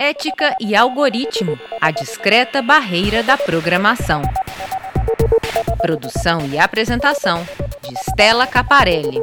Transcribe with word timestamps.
Ética 0.00 0.54
e 0.60 0.76
algoritmo 0.76 1.58
a 1.80 1.90
discreta 1.90 2.62
barreira 2.62 3.20
da 3.20 3.36
programação. 3.36 4.22
Produção 5.78 6.46
e 6.46 6.56
apresentação 6.56 7.44
de 7.82 7.98
Stella 8.08 8.46
Caparelli. 8.46 9.20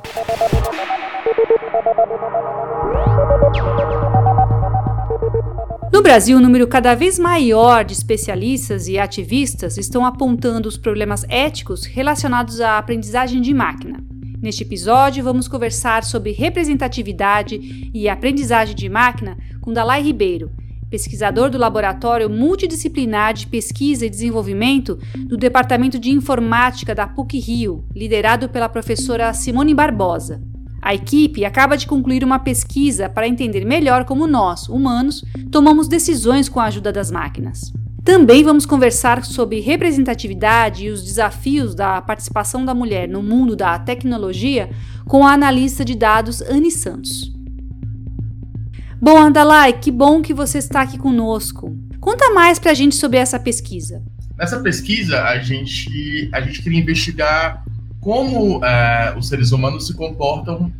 No 5.93 6.01
Brasil, 6.01 6.38
um 6.38 6.41
número 6.41 6.68
cada 6.68 6.93
vez 6.93 7.18
maior 7.18 7.86
de 7.86 7.93
especialistas 7.93 8.89
e 8.89 9.00
ativistas 9.00 9.78
estão 9.78 10.05
apontando 10.05 10.68
os 10.68 10.75
problemas 10.75 11.23
éticos 11.29 11.86
relacionados 11.86 12.60
à 12.60 12.78
aprendizagem 12.78 13.39
de 13.39 13.54
máquina. 13.54 14.04
Neste 14.42 14.64
episódio, 14.64 15.23
vamos 15.23 15.47
conversar 15.47 16.04
sobre 16.04 16.33
representatividade 16.33 17.89
e 17.93 18.10
aprendizagem 18.10 18.75
de 18.75 18.89
máquina 18.89 19.37
com 19.61 19.71
Dalai 19.71 20.01
Ribeiro, 20.01 20.51
pesquisador 20.95 21.49
do 21.49 21.57
Laboratório 21.57 22.29
Multidisciplinar 22.29 23.33
de 23.33 23.47
Pesquisa 23.47 24.05
e 24.05 24.09
Desenvolvimento 24.09 24.97
do 25.27 25.35
Departamento 25.35 25.99
de 25.99 26.09
Informática 26.09 26.95
da 26.95 27.05
PUC-Rio, 27.05 27.83
liderado 27.93 28.47
pela 28.47 28.69
professora 28.69 29.33
Simone 29.33 29.73
Barbosa. 29.73 30.41
A 30.81 30.95
equipe 30.95 31.43
acaba 31.43 31.75
de 31.75 31.85
concluir 31.85 32.23
uma 32.23 32.39
pesquisa 32.39 33.09
para 33.09 33.27
entender 33.27 33.66
melhor 33.66 34.05
como 34.05 34.25
nós, 34.25 34.69
humanos, 34.69 35.21
tomamos 35.52 35.89
decisões 35.89 36.47
com 36.47 36.61
a 36.61 36.66
ajuda 36.66 36.94
das 36.94 37.11
máquinas. 37.11 37.73
Também 38.02 38.41
vamos 38.41 38.66
conversar 38.66 39.25
sobre 39.25 39.59
representatividade 39.59 40.85
e 40.85 40.89
os 40.89 41.03
desafios 41.03 41.75
da 41.75 42.02
participação 42.02 42.63
da 42.63 42.73
mulher 42.73 43.09
no 43.09 43.21
mundo 43.21 43.53
da 43.53 43.77
tecnologia 43.77 44.69
com 45.05 45.27
a 45.27 45.33
analista 45.33 45.83
de 45.83 45.93
dados 45.93 46.41
Anne 46.41 46.71
Santos. 46.71 47.34
Bom, 49.05 49.19
Andalai, 49.19 49.72
que 49.72 49.91
bom 49.91 50.19
que 50.19 50.33
você 50.33 50.57
está 50.57 50.81
aqui 50.81 50.97
conosco. 50.97 51.77
Conta 51.99 52.33
mais 52.33 52.57
para 52.57 52.71
a 52.71 52.73
gente 52.73 52.95
sobre 52.95 53.19
essa 53.19 53.38
pesquisa. 53.38 54.02
Nessa 54.35 54.59
pesquisa, 54.61 55.25
a 55.25 55.38
gente, 55.38 56.27
a 56.33 56.41
gente 56.41 56.63
queria 56.63 56.80
investigar 56.80 57.63
como 58.02 58.65
é, 58.65 59.13
os 59.15 59.27
seres 59.27 59.52
humanos 59.52 59.85
se 59.85 59.93
comportam 59.93 60.73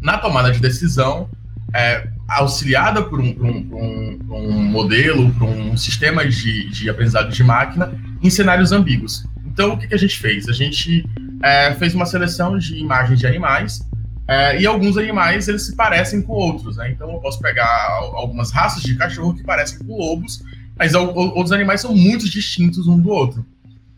na 0.00 0.16
tomada 0.16 0.50
de 0.50 0.58
decisão, 0.58 1.28
é, 1.74 2.08
auxiliada 2.30 3.02
por 3.02 3.20
um, 3.20 3.34
por 3.34 3.44
um, 3.44 3.68
por 3.68 3.78
um, 3.78 4.18
por 4.26 4.36
um 4.38 4.62
modelo, 4.62 5.30
por 5.34 5.46
um 5.46 5.76
sistema 5.76 6.26
de, 6.26 6.70
de 6.70 6.88
aprendizado 6.88 7.30
de 7.30 7.44
máquina, 7.44 7.92
em 8.22 8.30
cenários 8.30 8.72
ambíguos. 8.72 9.22
Então, 9.44 9.74
o 9.74 9.76
que, 9.76 9.86
que 9.86 9.94
a 9.94 9.98
gente 9.98 10.18
fez? 10.18 10.48
A 10.48 10.52
gente 10.54 11.04
é, 11.42 11.74
fez 11.74 11.94
uma 11.94 12.06
seleção 12.06 12.56
de 12.56 12.78
imagens 12.78 13.18
de 13.18 13.26
animais, 13.26 13.86
é, 14.26 14.60
e 14.60 14.66
alguns 14.66 14.96
animais 14.96 15.48
eles 15.48 15.66
se 15.66 15.76
parecem 15.76 16.22
com 16.22 16.32
outros, 16.32 16.76
né? 16.76 16.90
Então, 16.90 17.10
eu 17.12 17.18
posso 17.20 17.40
pegar 17.40 17.88
algumas 18.14 18.50
raças 18.50 18.82
de 18.82 18.96
cachorro 18.96 19.34
que 19.34 19.42
parecem 19.42 19.78
com 19.78 19.96
lobos, 19.96 20.42
mas 20.76 20.94
outros 20.94 21.52
animais 21.52 21.80
são 21.80 21.94
muito 21.94 22.28
distintos 22.28 22.88
um 22.88 22.98
do 22.98 23.10
outro. 23.10 23.44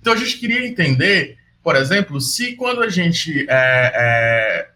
Então, 0.01 0.13
a 0.13 0.17
gente 0.17 0.39
queria 0.39 0.67
entender 0.67 1.37
por 1.67 1.75
exemplo, 1.75 2.21
se 2.21 2.55
quando 2.55 2.81
a 2.81 2.89
gente 2.89 3.45
é, 3.49 3.49
é, 3.51 4.69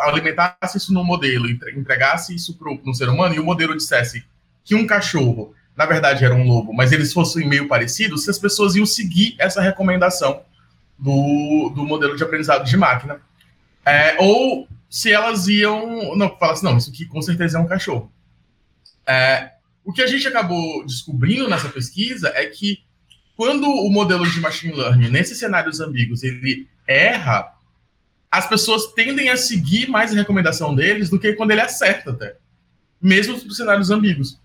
alimentasse 0.00 0.76
isso 0.76 0.92
no 0.92 1.02
modelo, 1.02 1.48
entregasse 1.48 2.34
isso 2.34 2.58
para 2.58 2.70
um 2.70 2.92
ser 2.92 3.08
humano 3.08 3.34
e 3.34 3.40
o 3.40 3.42
modelo 3.42 3.74
dissesse 3.74 4.22
que 4.62 4.74
um 4.74 4.86
cachorro, 4.86 5.54
na 5.74 5.86
verdade, 5.86 6.26
era 6.26 6.34
um 6.34 6.46
lobo, 6.46 6.74
mas 6.74 6.92
eles 6.92 7.10
fossem 7.10 7.48
meio 7.48 7.66
parecidos, 7.68 8.24
se 8.24 8.30
as 8.30 8.38
pessoas 8.38 8.76
iam 8.76 8.84
seguir 8.84 9.34
essa 9.38 9.62
recomendação 9.62 10.42
do, 10.98 11.72
do 11.74 11.86
modelo 11.86 12.14
de 12.14 12.22
aprendizado 12.22 12.66
de 12.66 12.76
máquina. 12.76 13.18
É, 13.86 14.18
ou 14.18 14.68
se 14.96 15.12
elas 15.12 15.46
iam. 15.46 16.16
Não, 16.16 16.34
falasse, 16.38 16.64
não, 16.64 16.78
isso 16.78 16.88
aqui 16.88 17.04
com 17.04 17.20
certeza 17.20 17.58
é 17.58 17.60
um 17.60 17.66
cachorro. 17.66 18.10
É, 19.06 19.50
o 19.84 19.92
que 19.92 20.00
a 20.00 20.06
gente 20.06 20.26
acabou 20.26 20.86
descobrindo 20.86 21.50
nessa 21.50 21.68
pesquisa 21.68 22.32
é 22.34 22.46
que 22.46 22.78
quando 23.36 23.68
o 23.68 23.90
modelo 23.90 24.26
de 24.26 24.40
machine 24.40 24.72
learning, 24.72 25.10
nesses 25.10 25.38
cenários 25.38 25.80
ambíguos, 25.80 26.22
ele 26.22 26.66
erra, 26.88 27.52
as 28.30 28.48
pessoas 28.48 28.86
tendem 28.94 29.28
a 29.28 29.36
seguir 29.36 29.86
mais 29.86 30.12
a 30.12 30.16
recomendação 30.16 30.74
deles 30.74 31.10
do 31.10 31.18
que 31.18 31.34
quando 31.34 31.50
ele 31.50 31.60
acerta 31.60 32.12
até, 32.12 32.36
mesmo 32.98 33.34
nos 33.36 33.54
cenários 33.54 33.90
ambíguos. 33.90 34.40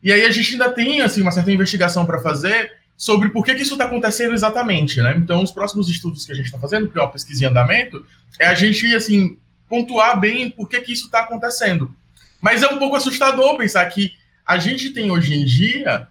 E 0.00 0.12
aí 0.12 0.24
a 0.24 0.30
gente 0.30 0.52
ainda 0.52 0.70
tem 0.70 1.00
assim 1.00 1.20
uma 1.20 1.32
certa 1.32 1.50
investigação 1.50 2.06
para 2.06 2.20
fazer 2.20 2.70
sobre 2.96 3.30
por 3.30 3.44
que, 3.44 3.56
que 3.56 3.62
isso 3.62 3.72
está 3.72 3.86
acontecendo 3.86 4.34
exatamente, 4.34 5.02
né? 5.02 5.16
Então, 5.18 5.42
os 5.42 5.50
próximos 5.50 5.88
estudos 5.88 6.24
que 6.24 6.30
a 6.30 6.34
gente 6.36 6.46
está 6.46 6.60
fazendo, 6.60 6.88
que 6.88 6.96
é 6.96 7.02
uma 7.02 7.10
pesquisa 7.10 7.42
em 7.42 7.48
andamento, 7.48 8.06
é 8.38 8.46
a 8.46 8.54
gente 8.54 8.86
assim 8.94 9.36
pontuar 9.68 10.18
bem 10.18 10.50
por 10.50 10.68
que, 10.68 10.80
que 10.80 10.92
isso 10.92 11.06
está 11.06 11.20
acontecendo. 11.20 11.94
Mas 12.40 12.62
é 12.62 12.68
um 12.68 12.78
pouco 12.78 12.96
assustador 12.96 13.56
pensar 13.56 13.84
que 13.86 14.12
a 14.46 14.58
gente 14.58 14.90
tem 14.90 15.10
hoje 15.10 15.34
em 15.34 15.44
dia 15.44 16.06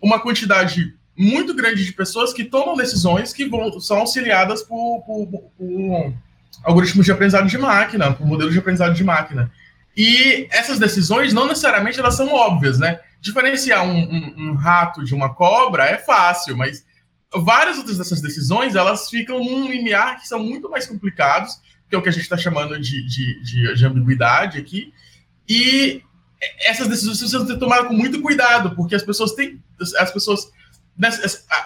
uma 0.00 0.20
quantidade 0.20 0.94
muito 1.16 1.54
grande 1.54 1.84
de 1.84 1.92
pessoas 1.92 2.32
que 2.32 2.44
tomam 2.44 2.76
decisões 2.76 3.32
que 3.32 3.46
vão, 3.46 3.78
são 3.80 3.98
auxiliadas 3.98 4.62
por, 4.62 5.02
por, 5.02 5.26
por 5.56 6.14
algoritmos 6.62 7.04
de 7.04 7.12
aprendizado 7.12 7.46
de 7.46 7.58
máquina, 7.58 8.12
por 8.12 8.26
modelos 8.26 8.52
de 8.52 8.58
aprendizado 8.58 8.94
de 8.94 9.04
máquina. 9.04 9.50
E 9.96 10.48
essas 10.50 10.78
decisões 10.78 11.32
não 11.32 11.46
necessariamente 11.46 12.00
elas 12.00 12.16
são 12.16 12.32
óbvias, 12.32 12.78
né? 12.78 13.00
Diferenciar 13.20 13.84
um, 13.84 13.96
um, 13.96 14.34
um, 14.38 14.54
rato 14.54 15.04
de 15.04 15.14
uma 15.14 15.32
cobra 15.32 15.84
é 15.84 15.98
fácil, 15.98 16.56
mas 16.56 16.84
várias 17.32 17.78
outras 17.78 17.98
dessas 17.98 18.20
decisões 18.20 18.74
elas 18.74 19.08
ficam 19.08 19.38
num 19.38 19.68
limiar 19.68 20.20
que 20.20 20.26
são 20.26 20.40
muito 20.40 20.68
mais 20.68 20.86
complicados, 20.86 21.60
que 21.88 21.94
é 21.94 21.98
o 21.98 22.02
que 22.02 22.08
a 22.08 22.12
gente 22.12 22.22
está 22.22 22.36
chamando 22.36 22.78
de, 22.78 23.06
de, 23.06 23.42
de, 23.42 23.74
de 23.74 23.86
ambiguidade 23.86 24.58
aqui. 24.58 24.92
E 25.48 26.02
essas 26.64 26.88
decisões 26.88 27.18
precisam 27.18 27.46
ser 27.46 27.58
tomadas 27.58 27.88
com 27.88 27.94
muito 27.94 28.20
cuidado, 28.20 28.74
porque 28.74 28.94
as 28.94 29.02
pessoas 29.02 29.32
têm. 29.32 29.62
As 29.98 30.10
pessoas 30.10 30.50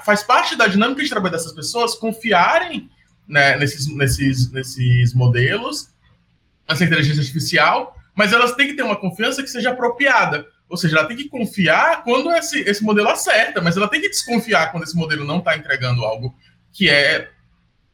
faz 0.04 0.22
parte 0.22 0.56
da 0.56 0.66
dinâmica 0.66 1.02
de 1.02 1.10
trabalho 1.10 1.32
dessas 1.32 1.52
pessoas 1.52 1.94
confiarem 1.94 2.90
né, 3.26 3.58
nesses, 3.58 3.86
nesses, 3.94 4.50
nesses 4.50 5.12
modelos, 5.12 5.90
nessa 6.66 6.84
inteligência 6.84 7.20
artificial, 7.20 7.94
mas 8.14 8.32
elas 8.32 8.54
têm 8.54 8.68
que 8.68 8.74
ter 8.74 8.82
uma 8.82 8.96
confiança 8.96 9.42
que 9.42 9.50
seja 9.50 9.70
apropriada. 9.70 10.46
Ou 10.68 10.76
seja, 10.76 10.98
ela 10.98 11.08
tem 11.08 11.16
que 11.16 11.28
confiar 11.28 12.02
quando 12.04 12.30
esse, 12.32 12.60
esse 12.60 12.82
modelo 12.82 13.08
acerta, 13.08 13.60
mas 13.60 13.76
ela 13.76 13.88
tem 13.88 14.00
que 14.00 14.08
desconfiar 14.08 14.70
quando 14.70 14.84
esse 14.84 14.96
modelo 14.96 15.24
não 15.24 15.38
está 15.38 15.56
entregando 15.56 16.04
algo 16.04 16.34
que 16.72 16.88
é 16.88 17.30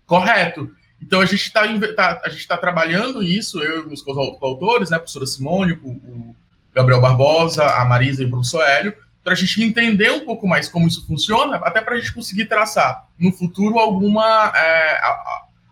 correto. 0.06 0.74
Então 1.00 1.20
a 1.20 1.26
gente 1.26 1.46
está 1.46 1.62
tá, 1.94 2.22
a 2.24 2.28
gente 2.28 2.46
tá 2.46 2.56
trabalhando 2.56 3.22
isso, 3.22 3.62
eu 3.62 3.82
e 3.82 3.86
meus 3.86 4.02
coautores, 4.02 4.90
né, 4.90 4.96
a 4.96 5.00
professora 5.00 5.26
Simone, 5.26 5.72
o, 5.82 5.88
o 5.88 6.36
Gabriel 6.74 7.00
Barbosa, 7.00 7.64
a 7.64 7.84
Marisa 7.84 8.22
e 8.22 8.26
o 8.26 8.30
professor 8.30 8.62
Hélio, 8.62 8.94
para 9.22 9.32
a 9.32 9.36
gente 9.36 9.62
entender 9.62 10.10
um 10.10 10.20
pouco 10.20 10.46
mais 10.46 10.68
como 10.68 10.86
isso 10.86 11.06
funciona, 11.06 11.56
até 11.56 11.80
para 11.80 11.94
a 11.94 11.98
gente 11.98 12.12
conseguir 12.12 12.44
traçar 12.44 13.06
no 13.18 13.32
futuro 13.32 13.78
alguma, 13.78 14.52
é, 14.54 15.00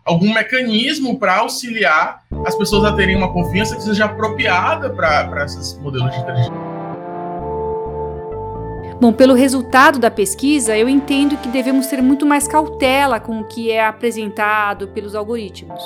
algum 0.03 0.33
mecanismo 0.33 1.19
para 1.19 1.37
auxiliar 1.37 2.23
as 2.45 2.55
pessoas 2.55 2.83
a 2.85 2.95
terem 2.95 3.15
uma 3.15 3.31
confiança 3.31 3.75
que 3.75 3.83
seja 3.83 4.05
apropriada 4.05 4.89
para 4.89 5.45
esses 5.45 5.77
modelos 5.77 6.11
de 6.11 6.19
inteligência. 6.19 6.72
Bom, 9.03 9.11
pelo 9.11 9.33
resultado 9.33 9.99
da 9.99 10.09
pesquisa, 10.09 10.77
eu 10.77 10.87
entendo 10.87 11.35
que 11.35 11.49
devemos 11.49 11.87
ter 11.87 12.01
muito 12.01 12.25
mais 12.25 12.47
cautela 12.47 13.19
com 13.19 13.41
o 13.41 13.43
que 13.43 13.69
é 13.69 13.85
apresentado 13.85 14.87
pelos 14.87 15.13
algoritmos. 15.13 15.83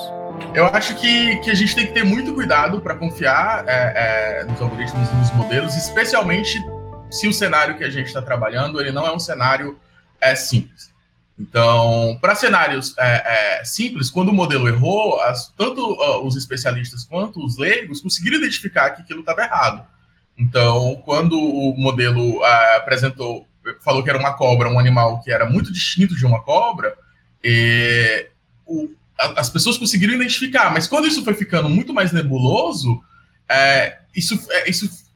Eu 0.54 0.68
acho 0.68 0.94
que, 0.98 1.36
que 1.38 1.50
a 1.50 1.56
gente 1.56 1.74
tem 1.74 1.88
que 1.88 1.94
ter 1.94 2.04
muito 2.04 2.32
cuidado 2.36 2.80
para 2.80 2.94
confiar 2.94 3.64
é, 3.68 4.42
é, 4.42 4.44
nos 4.44 4.62
algoritmos 4.62 5.12
nos 5.14 5.32
modelos, 5.32 5.76
especialmente 5.76 6.64
se 7.10 7.28
o 7.28 7.34
cenário 7.34 7.76
que 7.76 7.84
a 7.84 7.90
gente 7.90 8.06
está 8.06 8.22
trabalhando 8.22 8.80
ele 8.80 8.92
não 8.92 9.04
é 9.04 9.12
um 9.12 9.20
cenário 9.20 9.80
é, 10.22 10.36
simples. 10.36 10.94
Então, 11.40 12.20
para 12.22 12.36
cenários 12.36 12.94
é, 13.00 13.62
é, 13.62 13.66
simples, 13.66 14.12
quando 14.12 14.30
o 14.30 14.34
modelo 14.34 14.68
errou, 14.68 15.20
as, 15.22 15.52
tanto 15.58 15.82
uh, 15.82 16.24
os 16.24 16.36
especialistas 16.36 17.04
quanto 17.04 17.44
os 17.44 17.58
leigos 17.58 18.00
conseguiram 18.00 18.38
identificar 18.38 18.92
que 18.92 19.02
aquilo 19.02 19.22
estava 19.22 19.42
errado. 19.42 19.97
Então, 20.38 21.02
quando 21.04 21.40
o 21.40 21.76
modelo 21.78 22.40
uh, 22.40 22.78
apresentou, 22.78 23.48
falou 23.84 24.04
que 24.04 24.10
era 24.10 24.20
uma 24.20 24.34
cobra, 24.34 24.70
um 24.70 24.80
animal 24.80 25.22
que 25.22 25.32
era 25.32 25.50
muito 25.50 25.74
distinto 25.74 26.16
de 26.16 26.26
uma 26.26 26.42
cobra, 26.44 26.96
e, 27.44 28.28
o, 28.66 28.90
a, 29.18 29.40
as 29.40 29.50
pessoas 29.50 29.78
conseguiram 29.78 30.14
identificar. 30.14 30.72
Mas 30.72 30.88
quando 30.88 31.08
isso 31.08 31.24
foi 31.24 31.34
ficando 31.34 31.70
muito 31.70 31.94
mais 31.94 32.12
nebuloso, 32.12 33.02
é, 33.50 33.98
isso, 34.16 34.40
é, 34.52 34.70
isso 34.70 35.08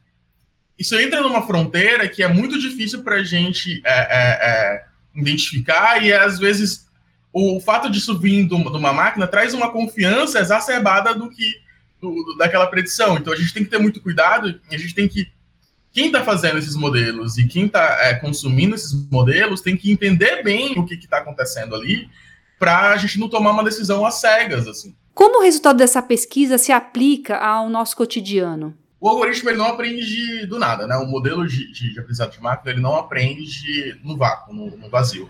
isso 0.82 0.98
entra 0.98 1.20
numa 1.20 1.46
fronteira 1.46 2.08
que 2.08 2.24
é 2.24 2.28
muito 2.28 2.58
difícil 2.58 3.04
para 3.04 3.16
a 3.16 3.22
gente 3.22 3.80
é, 3.84 3.92
é, 3.92 4.50
é, 4.50 4.84
identificar 5.14 6.02
e 6.02 6.12
às 6.12 6.40
vezes 6.40 6.88
o 7.32 7.60
fato 7.60 7.88
disso 7.88 8.18
vir 8.18 8.48
de 8.48 8.54
uma 8.54 8.92
máquina 8.92 9.28
traz 9.28 9.54
uma 9.54 9.70
confiança 9.70 10.40
exacerbada 10.40 11.14
do 11.14 11.30
que 11.30 11.54
do, 12.02 12.36
daquela 12.36 12.66
predição. 12.66 13.16
Então 13.16 13.32
a 13.32 13.36
gente 13.36 13.54
tem 13.54 13.64
que 13.64 13.70
ter 13.70 13.78
muito 13.78 14.00
cuidado, 14.00 14.60
a 14.70 14.76
gente 14.76 14.94
tem 14.94 15.08
que 15.08 15.30
quem 15.92 16.06
está 16.06 16.24
fazendo 16.24 16.58
esses 16.58 16.74
modelos 16.74 17.38
e 17.38 17.46
quem 17.46 17.66
está 17.66 17.98
é, 18.02 18.14
consumindo 18.14 18.74
esses 18.74 18.92
modelos 19.10 19.60
tem 19.60 19.76
que 19.76 19.92
entender 19.92 20.42
bem 20.42 20.78
o 20.78 20.86
que 20.86 20.94
está 20.94 21.18
acontecendo 21.18 21.74
ali 21.74 22.08
para 22.58 22.90
a 22.90 22.96
gente 22.96 23.18
não 23.18 23.28
tomar 23.28 23.50
uma 23.50 23.64
decisão 23.64 24.04
às 24.04 24.14
cegas 24.14 24.66
assim. 24.66 24.94
Como 25.14 25.40
o 25.40 25.42
resultado 25.42 25.76
dessa 25.76 26.00
pesquisa 26.00 26.56
se 26.58 26.72
aplica 26.72 27.36
ao 27.36 27.68
nosso 27.68 27.96
cotidiano? 27.96 28.76
o 29.02 29.08
algoritmo 29.08 29.50
ele 29.50 29.58
não 29.58 29.66
aprende 29.66 30.46
do 30.46 30.60
nada, 30.60 30.86
né? 30.86 30.96
O 30.96 31.04
modelo 31.04 31.44
de, 31.44 31.72
de, 31.72 31.92
de 31.92 31.98
aprendizado 31.98 32.30
de 32.30 32.40
máquina 32.40 32.70
ele 32.70 32.80
não 32.80 32.94
aprende 32.94 33.98
no 34.04 34.16
vácuo, 34.16 34.54
no, 34.54 34.76
no, 34.76 34.88
vazio. 34.88 35.28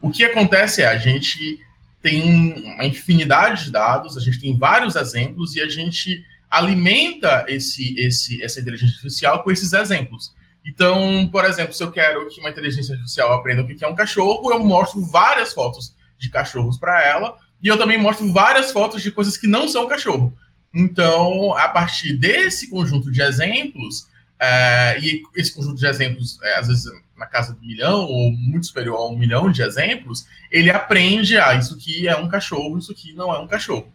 O 0.00 0.10
que 0.10 0.24
acontece 0.24 0.82
é 0.82 0.86
a 0.86 0.96
gente 0.96 1.60
tem 2.02 2.74
uma 2.74 2.84
infinidade 2.84 3.64
de 3.64 3.70
dados, 3.70 4.16
a 4.16 4.20
gente 4.20 4.40
tem 4.40 4.58
vários 4.58 4.96
exemplos 4.96 5.54
e 5.54 5.60
a 5.60 5.68
gente 5.68 6.24
alimenta 6.50 7.46
esse, 7.48 7.98
esse, 7.98 8.42
essa 8.42 8.60
inteligência 8.60 8.94
artificial 8.94 9.42
com 9.42 9.50
esses 9.50 9.72
exemplos. 9.72 10.34
Então, 10.66 11.28
por 11.32 11.44
exemplo, 11.44 11.72
se 11.72 11.82
eu 11.82 11.90
quero 11.90 12.28
que 12.28 12.40
uma 12.40 12.50
inteligência 12.50 12.94
artificial 12.94 13.32
aprenda 13.32 13.62
o 13.62 13.66
que 13.66 13.84
é 13.84 13.88
um 13.88 13.94
cachorro, 13.94 14.52
eu 14.52 14.58
mostro 14.58 15.00
várias 15.00 15.52
fotos 15.52 15.94
de 16.18 16.28
cachorros 16.28 16.76
para 16.76 17.02
ela 17.02 17.36
e 17.62 17.68
eu 17.68 17.78
também 17.78 17.98
mostro 17.98 18.30
várias 18.32 18.70
fotos 18.72 19.00
de 19.00 19.10
coisas 19.10 19.36
que 19.36 19.46
não 19.46 19.68
são 19.68 19.88
cachorro. 19.88 20.36
Então, 20.74 21.54
a 21.54 21.68
partir 21.68 22.16
desse 22.16 22.68
conjunto 22.68 23.10
de 23.10 23.22
exemplos, 23.22 24.08
é, 24.44 24.98
e 24.98 25.22
esse 25.36 25.54
conjunto 25.54 25.78
de 25.78 25.86
exemplos, 25.86 26.36
é, 26.42 26.58
às 26.58 26.66
vezes 26.66 26.90
na 27.16 27.26
casa 27.26 27.54
do 27.54 27.64
milhão, 27.64 28.00
ou 28.00 28.32
muito 28.32 28.66
superior 28.66 28.96
a 28.96 29.06
um 29.06 29.16
milhão 29.16 29.52
de 29.52 29.62
exemplos, 29.62 30.26
ele 30.50 30.68
aprende, 30.68 31.38
ah, 31.38 31.54
isso 31.54 31.74
aqui 31.74 32.08
é 32.08 32.16
um 32.16 32.26
cachorro, 32.26 32.76
isso 32.76 32.90
aqui 32.90 33.12
não 33.12 33.32
é 33.32 33.38
um 33.38 33.46
cachorro. 33.46 33.92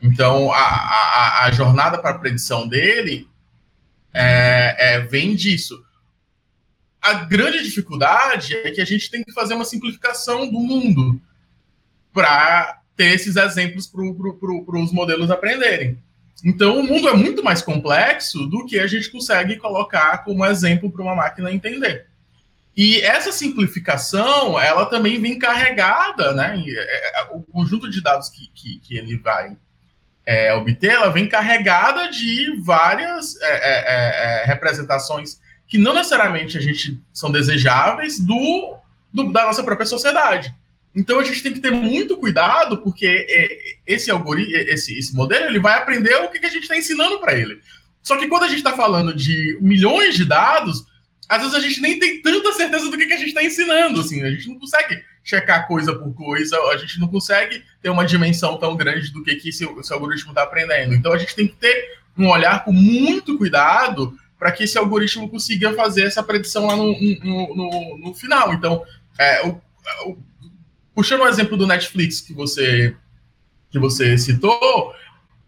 Então, 0.00 0.50
a, 0.50 0.58
a, 0.58 1.44
a 1.44 1.52
jornada 1.52 1.98
para 1.98 2.12
a 2.12 2.18
predição 2.18 2.66
dele 2.66 3.28
é, 4.14 4.94
é, 4.94 5.00
vem 5.00 5.34
disso. 5.34 5.84
A 7.02 7.12
grande 7.12 7.62
dificuldade 7.62 8.54
é 8.54 8.70
que 8.70 8.80
a 8.80 8.86
gente 8.86 9.10
tem 9.10 9.22
que 9.22 9.32
fazer 9.32 9.52
uma 9.52 9.66
simplificação 9.66 10.50
do 10.50 10.60
mundo 10.60 11.20
para 12.10 12.80
ter 12.96 13.14
esses 13.14 13.36
exemplos 13.36 13.86
para 13.86 14.00
os 14.80 14.92
modelos 14.92 15.30
aprenderem. 15.30 16.02
Então, 16.44 16.78
o 16.78 16.82
mundo 16.82 17.08
é 17.08 17.14
muito 17.14 17.42
mais 17.42 17.62
complexo 17.62 18.46
do 18.46 18.64
que 18.64 18.78
a 18.78 18.86
gente 18.86 19.10
consegue 19.10 19.56
colocar 19.56 20.18
como 20.24 20.44
exemplo 20.44 20.90
para 20.90 21.02
uma 21.02 21.14
máquina 21.14 21.52
entender. 21.52 22.06
E 22.76 23.00
essa 23.00 23.32
simplificação, 23.32 24.58
ela 24.58 24.86
também 24.86 25.20
vem 25.20 25.38
carregada, 25.38 26.32
né? 26.32 26.62
É, 26.66 27.20
é, 27.20 27.28
o 27.32 27.42
conjunto 27.42 27.90
de 27.90 28.00
dados 28.00 28.28
que, 28.28 28.48
que, 28.54 28.78
que 28.78 28.96
ele 28.96 29.18
vai 29.18 29.56
é, 30.24 30.54
obter, 30.54 30.92
ela 30.92 31.10
vem 31.10 31.28
carregada 31.28 32.08
de 32.08 32.60
várias 32.62 33.36
é, 33.42 33.48
é, 33.48 34.42
é 34.42 34.44
representações 34.46 35.40
que 35.66 35.78
não 35.78 35.94
necessariamente 35.94 36.56
a 36.56 36.60
gente 36.60 37.00
são 37.12 37.30
desejáveis 37.30 38.18
do, 38.18 38.76
do, 39.12 39.32
da 39.32 39.44
nossa 39.44 39.62
própria 39.62 39.86
sociedade. 39.86 40.54
Então 40.94 41.20
a 41.20 41.24
gente 41.24 41.42
tem 41.42 41.52
que 41.52 41.60
ter 41.60 41.70
muito 41.70 42.16
cuidado, 42.16 42.78
porque 42.78 43.06
é, 43.06 43.58
esse 43.86 44.10
algoritmo, 44.10 44.56
esse, 44.56 44.98
esse 44.98 45.14
modelo, 45.14 45.46
ele 45.46 45.60
vai 45.60 45.78
aprender 45.78 46.14
o 46.16 46.28
que 46.28 46.44
a 46.44 46.50
gente 46.50 46.62
está 46.62 46.76
ensinando 46.76 47.20
para 47.20 47.34
ele. 47.34 47.60
Só 48.02 48.16
que 48.16 48.26
quando 48.28 48.44
a 48.44 48.48
gente 48.48 48.58
está 48.58 48.72
falando 48.72 49.14
de 49.14 49.58
milhões 49.60 50.16
de 50.16 50.24
dados, 50.24 50.84
às 51.28 51.42
vezes 51.42 51.54
a 51.54 51.60
gente 51.60 51.80
nem 51.80 51.98
tem 51.98 52.20
tanta 52.20 52.52
certeza 52.52 52.90
do 52.90 52.96
que 52.96 53.04
a 53.04 53.16
gente 53.16 53.28
está 53.28 53.44
ensinando. 53.44 54.00
Assim, 54.00 54.22
a 54.22 54.30
gente 54.30 54.48
não 54.48 54.58
consegue 54.58 55.00
checar 55.22 55.68
coisa 55.68 55.94
por 55.94 56.12
coisa, 56.12 56.56
a 56.72 56.76
gente 56.76 56.98
não 56.98 57.06
consegue 57.06 57.62
ter 57.80 57.88
uma 57.88 58.04
dimensão 58.04 58.58
tão 58.58 58.76
grande 58.76 59.12
do 59.12 59.22
que, 59.22 59.36
que 59.36 59.50
esse, 59.50 59.64
esse 59.64 59.92
algoritmo 59.92 60.30
está 60.30 60.42
aprendendo. 60.42 60.94
Então 60.94 61.12
a 61.12 61.18
gente 61.18 61.36
tem 61.36 61.46
que 61.46 61.54
ter 61.54 62.00
um 62.18 62.28
olhar 62.28 62.64
com 62.64 62.72
muito 62.72 63.38
cuidado 63.38 64.18
para 64.38 64.50
que 64.50 64.64
esse 64.64 64.76
algoritmo 64.78 65.28
consiga 65.28 65.72
fazer 65.74 66.04
essa 66.04 66.22
predição 66.22 66.66
lá 66.66 66.74
no, 66.74 66.92
no, 67.22 67.54
no, 67.54 67.98
no 67.98 68.14
final. 68.14 68.52
Então, 68.54 68.82
é, 69.18 69.46
o, 69.46 69.60
o 70.06 70.16
puxando 71.00 71.22
o 71.22 71.28
exemplo 71.28 71.56
do 71.56 71.66
Netflix 71.66 72.20
que 72.20 72.34
você 72.34 72.94
que 73.70 73.78
você 73.78 74.18
citou, 74.18 74.92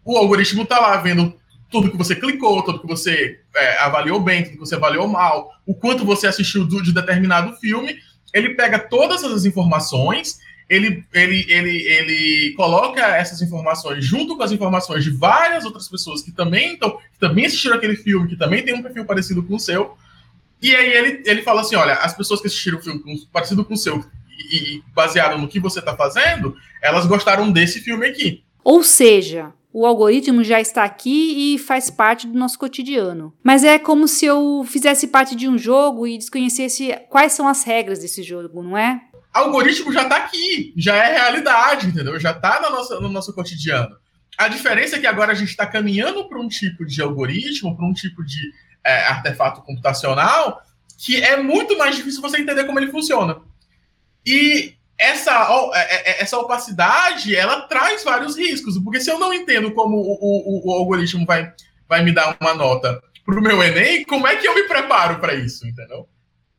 o 0.03 0.17
algoritmo 0.17 0.63
está 0.63 0.81
lá 0.81 0.97
vendo 0.97 1.35
tudo 1.71 1.91
que 1.91 1.97
você 1.97 2.17
clicou, 2.17 2.63
tudo 2.63 2.81
que 2.81 2.87
você 2.87 3.39
é, 3.55 3.79
avaliou 3.81 4.19
bem, 4.19 4.45
tudo 4.45 4.55
que 4.55 4.61
você 4.61 4.77
avaliou 4.77 5.07
mal, 5.07 5.51
o 5.67 5.75
quanto 5.75 6.07
você 6.07 6.27
assistiu 6.27 6.67
de 6.67 6.95
determinado 6.95 7.55
filme, 7.57 7.99
ele 8.33 8.55
pega 8.55 8.79
todas 8.79 9.23
essas 9.23 9.45
informações, 9.45 10.39
ele, 10.71 11.05
ele, 11.13 11.45
ele, 11.51 11.83
ele 11.87 12.55
coloca 12.55 13.03
essas 13.03 13.43
informações 13.43 14.03
junto 14.03 14.39
com 14.39 14.43
as 14.43 14.53
informações 14.53 15.05
de 15.05 15.11
várias 15.11 15.67
outras 15.67 15.87
pessoas 15.87 16.23
que 16.23 16.33
também, 16.33 16.73
então, 16.73 16.97
que 17.13 17.19
também 17.19 17.45
assistiram 17.45 17.77
aquele 17.77 17.97
filme, 17.97 18.27
que 18.27 18.37
também 18.37 18.65
tem 18.65 18.73
um 18.73 18.83
perfil 18.83 19.05
parecido 19.05 19.43
com 19.43 19.57
o 19.57 19.61
seu, 19.61 19.99
e 20.63 20.75
aí 20.75 20.93
ele, 20.93 21.23
ele 21.27 21.43
fala 21.43 21.61
assim, 21.61 21.75
olha, 21.75 21.95
as 21.95 22.17
pessoas 22.17 22.41
que 22.41 22.47
assistiram 22.47 22.79
o 22.79 22.83
filme 22.83 23.03
parecido 23.31 23.63
com 23.65 23.75
o 23.75 23.77
seu, 23.77 24.03
e, 24.51 24.83
baseado 24.95 25.39
no 25.39 25.49
que 25.49 25.61
você 25.61 25.79
está 25.79 25.97
fazendo, 25.97 26.57
elas 26.81 27.07
gostaram 27.07 27.51
desse 27.51 27.81
filme 27.81 28.07
aqui. 28.07 28.45
Ou 28.65 28.83
seja, 28.83 29.53
o 29.73 29.87
algoritmo 29.87 30.45
já 30.45 30.61
está 30.61 30.85
aqui 30.85 31.55
e 31.55 31.59
faz 31.59 31.91
parte 31.91 32.27
do 32.27 32.39
nosso 32.39 32.59
cotidiano. 32.59 33.33
Mas 33.43 33.65
é 33.65 33.79
como 33.79 34.07
se 34.07 34.27
eu 34.27 34.65
fizesse 34.69 35.09
parte 35.09 35.35
de 35.35 35.49
um 35.49 35.57
jogo 35.57 36.07
e 36.07 36.19
desconhecesse 36.19 36.95
quais 37.09 37.33
são 37.33 37.49
as 37.49 37.65
regras 37.65 37.99
desse 37.99 38.23
jogo, 38.23 38.63
não 38.63 38.77
é? 38.77 39.01
O 39.35 39.39
algoritmo 39.39 39.93
já 39.93 40.03
está 40.03 40.17
aqui, 40.17 40.75
já 40.77 40.95
é 40.95 41.15
realidade, 41.15 41.87
entendeu? 41.87 42.21
Já 42.21 42.33
está 42.33 42.61
no, 42.61 43.01
no 43.01 43.09
nosso 43.09 43.33
cotidiano. 43.33 43.97
A 44.37 44.49
diferença 44.49 44.97
é 44.97 44.99
que 44.99 45.07
agora 45.07 45.33
a 45.33 45.35
gente 45.35 45.51
está 45.51 45.67
caminhando 45.67 46.29
para 46.29 46.39
um 46.39 46.49
tipo 46.49 46.85
de 46.85 47.01
algoritmo, 47.01 47.75
para 47.75 47.87
um 47.87 47.93
tipo 47.93 48.23
de 48.25 48.53
é, 48.85 49.07
artefato 49.07 49.63
computacional, 49.63 50.61
que 50.99 51.17
é 51.17 51.43
muito 51.43 51.77
mais 51.79 51.97
difícil 51.97 52.21
você 52.21 52.39
entender 52.39 52.65
como 52.65 52.79
ele 52.79 52.91
funciona. 52.91 53.39
E 54.25 54.75
essa, 54.99 55.71
é, 55.75 56.11
é, 56.11 56.23
essa 56.23 56.39
opacidade, 56.39 57.35
ela 57.35 57.63
traz 57.63 58.05
vários 58.05 58.37
riscos, 58.37 58.79
porque 58.79 59.01
se 59.01 59.11
eu 59.11 59.19
não 59.19 59.35
entendo 59.35 59.73
como 59.73 59.97
o, 59.97 60.19
o, 60.21 60.71
o 60.71 60.73
algoritmo 60.75 61.27
vai, 61.27 61.53
vai 61.89 62.05
me 62.05 62.13
dar 62.13 62.37
uma 62.41 62.55
nota 62.55 63.03
para 63.25 63.39
o 63.39 63.43
meu 63.43 63.63
Enem, 63.63 64.05
como 64.05 64.27
é 64.27 64.37
que 64.37 64.47
eu 64.47 64.55
me 64.55 64.65
preparo 64.65 65.19
para 65.19 65.35
isso, 65.35 65.67
entendeu? 65.67 66.09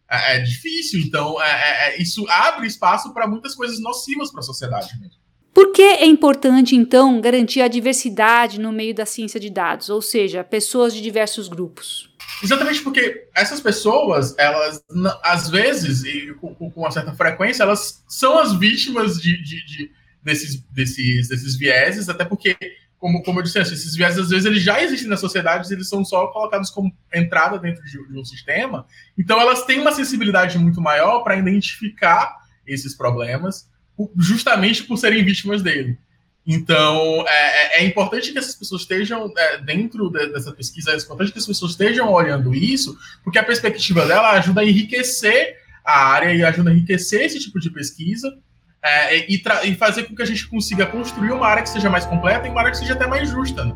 É, 0.09 0.35
é 0.35 0.39
difícil, 0.39 1.01
então 1.01 1.41
é, 1.41 1.95
é, 1.95 2.01
isso 2.01 2.25
abre 2.29 2.67
espaço 2.67 3.13
para 3.13 3.27
muitas 3.27 3.55
coisas 3.55 3.79
nocivas 3.79 4.31
para 4.31 4.41
a 4.41 4.43
sociedade 4.43 4.89
mesmo. 4.99 5.23
Por 5.53 5.71
que 5.71 5.81
é 5.81 6.05
importante, 6.05 6.75
então, 6.75 7.21
garantir 7.21 7.61
a 7.61 7.67
diversidade 7.67 8.59
no 8.59 8.71
meio 8.71 8.93
da 8.93 9.05
ciência 9.05 9.39
de 9.39 9.51
dados, 9.51 9.89
ou 9.89 10.01
seja, 10.01 10.43
pessoas 10.43 10.93
de 10.93 10.99
diversos 10.99 11.47
grupos? 11.47 12.09
Exatamente 12.41 12.81
porque 12.81 13.27
essas 13.33 13.59
pessoas, 13.59 14.35
elas, 14.37 14.83
às 15.23 15.49
vezes, 15.49 16.03
e 16.03 16.33
com, 16.35 16.53
com 16.55 16.71
uma 16.75 16.91
certa 16.91 17.13
frequência, 17.13 17.63
elas 17.63 18.03
são 18.07 18.37
as 18.39 18.53
vítimas 18.53 19.21
de, 19.21 19.41
de, 19.41 19.65
de, 19.65 19.91
desses, 20.21 20.61
desses, 20.71 21.29
desses 21.29 21.57
vieses, 21.57 22.09
até 22.09 22.25
porque, 22.25 22.57
como, 22.97 23.21
como 23.23 23.39
eu 23.39 23.43
disse, 23.43 23.59
esses 23.59 23.95
vieses, 23.95 24.19
às 24.19 24.29
vezes, 24.29 24.45
eles 24.45 24.63
já 24.63 24.81
existem 24.81 25.09
na 25.09 25.17
sociedade, 25.17 25.71
eles 25.73 25.89
são 25.89 26.03
só 26.03 26.27
colocados 26.27 26.69
como 26.69 26.95
entrada 27.13 27.59
dentro 27.59 27.83
de, 27.83 28.07
de 28.07 28.17
um 28.17 28.25
sistema. 28.25 28.85
Então, 29.17 29.39
elas 29.39 29.65
têm 29.65 29.79
uma 29.79 29.91
sensibilidade 29.91 30.57
muito 30.57 30.81
maior 30.81 31.23
para 31.23 31.35
identificar 31.35 32.37
esses 32.65 32.95
problemas 32.95 33.69
justamente 34.17 34.83
por 34.83 34.97
serem 34.97 35.23
vítimas 35.23 35.61
dele. 35.61 35.97
Então, 36.45 37.23
é, 37.27 37.79
é, 37.79 37.83
é 37.83 37.85
importante 37.85 38.33
que 38.33 38.37
essas 38.37 38.55
pessoas 38.55 38.81
estejam 38.81 39.31
é, 39.37 39.57
dentro 39.59 40.09
de, 40.09 40.27
dessa 40.27 40.51
pesquisa, 40.51 40.91
é 40.91 40.97
importante 40.97 41.31
que 41.31 41.39
as 41.39 41.45
pessoas 41.45 41.71
estejam 41.71 42.11
olhando 42.11 42.53
isso, 42.53 42.97
porque 43.23 43.39
a 43.39 43.43
perspectiva 43.43 44.05
dela 44.05 44.31
ajuda 44.31 44.61
a 44.61 44.65
enriquecer 44.65 45.55
a 45.85 46.05
área 46.05 46.33
e 46.33 46.43
ajuda 46.43 46.69
a 46.69 46.73
enriquecer 46.73 47.21
esse 47.21 47.39
tipo 47.39 47.59
de 47.59 47.69
pesquisa 47.69 48.37
é, 48.83 49.31
e, 49.31 49.41
e, 49.63 49.75
fazer 49.75 50.03
com 50.03 50.15
que 50.15 50.21
a 50.21 50.25
gente 50.25 50.45
consiga 50.47 50.85
construir 50.85 51.31
uma 51.31 51.47
área 51.47 51.63
que 51.63 51.69
seja 51.69 51.89
mais 51.89 52.05
completa 52.05 52.45
e 52.45 52.49
uma 52.49 52.59
área 52.59 52.71
que 52.71 52.77
seja 52.77 52.93
até 52.93 53.07
mais 53.07 53.29
justa. 53.29 53.63
Né? 53.63 53.73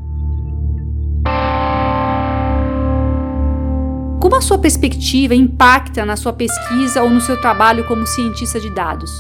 Como 4.19 4.35
a 4.35 4.41
sua 4.41 4.57
perspectiva 4.57 5.33
impacta 5.33 6.05
na 6.05 6.17
sua 6.17 6.33
pesquisa 6.33 7.01
ou 7.01 7.09
no 7.09 7.21
seu 7.21 7.39
trabalho 7.39 7.87
como 7.87 8.05
cientista 8.05 8.59
de 8.59 8.69
dados? 8.69 9.11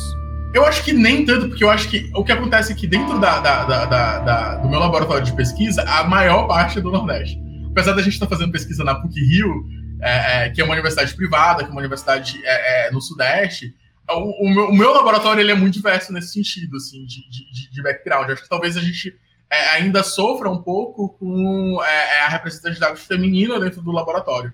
Eu 0.57 0.65
acho 0.65 0.83
que 0.83 0.91
nem 0.91 1.23
tanto, 1.23 1.49
porque 1.49 1.63
eu 1.63 1.69
acho 1.69 1.87
que 1.87 2.09
o 2.15 2.23
que 2.23 2.31
acontece 2.31 2.73
aqui 2.73 2.87
dentro 2.87 3.19
da, 3.19 3.39
da, 3.39 3.63
da, 3.63 3.85
da 3.85 4.55
do 4.55 4.67
meu 4.67 4.79
laboratório 4.79 5.23
de 5.23 5.31
pesquisa, 5.35 5.83
a 5.83 6.03
maior 6.03 6.47
parte 6.47 6.79
é 6.79 6.81
do 6.81 6.89
Nordeste. 6.89 7.39
Apesar 7.69 7.93
da 7.93 8.01
gente 8.01 8.13
estar 8.13 8.25
tá 8.25 8.35
fazendo 8.35 8.51
pesquisa 8.51 8.83
na 8.83 8.95
PUC 8.95 9.19
Rio, 9.19 9.67
é, 10.01 10.45
é, 10.45 10.49
que 10.49 10.59
é 10.59 10.63
uma 10.63 10.73
universidade 10.73 11.13
privada, 11.13 11.63
que 11.63 11.69
é 11.69 11.71
uma 11.71 11.79
universidade 11.79 12.41
é, 12.43 12.87
é 12.87 12.91
no 12.91 12.99
Sudeste, 12.99 13.71
o, 14.09 14.47
o, 14.47 14.49
meu, 14.49 14.69
o, 14.69 14.75
meu, 14.75 14.91
laboratório 14.95 15.41
ele 15.41 15.51
é 15.51 15.55
muito 15.55 15.75
diverso 15.75 16.11
nesse 16.11 16.33
sentido, 16.33 16.77
assim, 16.77 17.05
de, 17.05 17.21
de, 17.29 17.71
de 17.71 17.83
background. 17.83 18.27
Eu 18.27 18.33
acho 18.33 18.41
que 18.41 18.49
talvez 18.49 18.75
a 18.75 18.81
gente 18.81 19.15
é, 19.51 19.75
ainda 19.75 20.01
sofra 20.01 20.49
um 20.49 20.63
pouco 20.63 21.09
com 21.19 21.79
é, 21.83 22.21
a 22.23 22.29
representatividade 22.29 22.99
feminina 22.99 23.59
dentro 23.59 23.83
do 23.83 23.91
laboratório. 23.91 24.51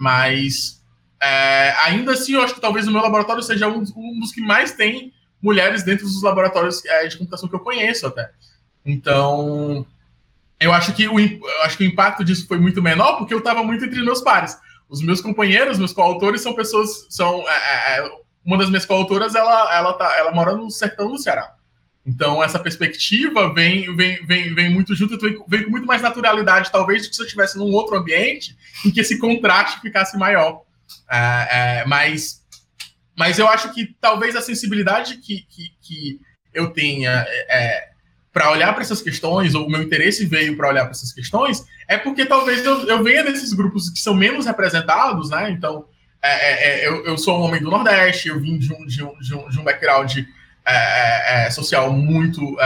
mas 0.00 0.82
é, 1.20 1.74
ainda 1.84 2.12
assim, 2.12 2.34
eu 2.34 2.42
acho 2.42 2.54
que 2.54 2.60
talvez 2.60 2.86
o 2.86 2.92
meu 2.92 3.00
laboratório 3.00 3.42
seja 3.42 3.68
um, 3.68 3.82
um 3.96 4.20
dos 4.20 4.32
que 4.32 4.40
mais 4.40 4.72
tem 4.72 5.12
mulheres 5.42 5.82
dentro 5.82 6.04
dos 6.04 6.22
laboratórios 6.22 6.84
é, 6.84 7.06
de 7.06 7.16
computação 7.16 7.48
que 7.48 7.54
eu 7.54 7.60
conheço 7.60 8.06
até. 8.06 8.30
Então, 8.84 9.86
eu 10.60 10.72
acho 10.72 10.92
que 10.94 11.08
o, 11.08 11.16
acho 11.64 11.76
que 11.76 11.84
o 11.84 11.86
impacto 11.86 12.24
disso 12.24 12.46
foi 12.46 12.58
muito 12.58 12.82
menor 12.82 13.16
porque 13.16 13.34
eu 13.34 13.38
estava 13.38 13.62
muito 13.62 13.84
entre 13.84 14.02
meus 14.02 14.20
pares. 14.20 14.56
Os 14.88 15.02
meus 15.02 15.20
companheiros, 15.20 15.78
meus 15.78 15.92
coautores, 15.92 16.40
são 16.40 16.54
pessoas. 16.54 17.06
são 17.10 17.44
é, 17.48 17.54
é, 17.54 17.98
é, 17.98 18.10
Uma 18.44 18.56
das 18.56 18.68
minhas 18.68 18.86
coautoras, 18.86 19.34
ela, 19.34 19.74
ela, 19.74 19.92
tá, 19.94 20.16
ela 20.16 20.32
mora 20.32 20.54
no 20.54 20.70
sertão 20.70 21.10
do 21.10 21.18
Ceará. 21.18 21.54
Então, 22.06 22.42
essa 22.42 22.58
perspectiva 22.60 23.52
vem, 23.52 23.94
vem, 23.96 24.24
vem, 24.24 24.54
vem 24.54 24.70
muito 24.70 24.94
junto, 24.94 25.18
vem, 25.18 25.42
vem 25.48 25.64
com 25.64 25.70
muito 25.70 25.88
mais 25.88 26.00
naturalidade, 26.00 26.70
talvez, 26.70 27.02
do 27.02 27.08
que 27.08 27.16
se 27.16 27.20
eu 27.20 27.26
estivesse 27.26 27.58
num 27.58 27.72
outro 27.72 27.96
ambiente 27.96 28.56
em 28.84 28.92
que 28.92 29.00
esse 29.00 29.18
contraste 29.18 29.80
ficasse 29.80 30.16
maior. 30.16 30.62
É, 31.10 31.80
é, 31.80 31.84
mas, 31.86 32.42
mas 33.16 33.38
eu 33.38 33.48
acho 33.48 33.72
que 33.72 33.94
talvez 34.00 34.34
a 34.36 34.42
sensibilidade 34.42 35.18
que, 35.18 35.46
que, 35.48 35.70
que 35.80 36.20
eu 36.52 36.70
tenha 36.72 37.24
é, 37.48 37.88
para 38.32 38.50
olhar 38.50 38.72
para 38.74 38.82
essas 38.82 39.00
questões, 39.00 39.54
ou 39.54 39.66
o 39.66 39.70
meu 39.70 39.82
interesse 39.82 40.26
veio 40.26 40.56
para 40.56 40.68
olhar 40.68 40.82
para 40.82 40.90
essas 40.90 41.12
questões, 41.12 41.64
é 41.88 41.96
porque 41.96 42.26
talvez 42.26 42.64
eu, 42.64 42.86
eu 42.86 43.02
venha 43.02 43.24
desses 43.24 43.52
grupos 43.52 43.88
que 43.88 43.98
são 43.98 44.14
menos 44.14 44.44
representados, 44.44 45.30
né? 45.30 45.50
Então, 45.50 45.86
é, 46.22 46.28
é, 46.28 46.84
é, 46.84 46.88
eu, 46.88 47.04
eu, 47.06 47.16
sou 47.16 47.38
um 47.38 47.42
homem 47.42 47.62
do 47.62 47.70
Nordeste, 47.70 48.28
eu 48.28 48.40
vim 48.40 48.58
de 48.58 48.72
um, 48.72 48.84
de 48.84 49.02
um, 49.02 49.18
de 49.18 49.34
um, 49.34 49.48
de 49.48 49.58
um 49.58 49.64
background 49.64 50.18
é, 50.66 51.46
é, 51.46 51.50
social 51.50 51.92
muito 51.92 52.56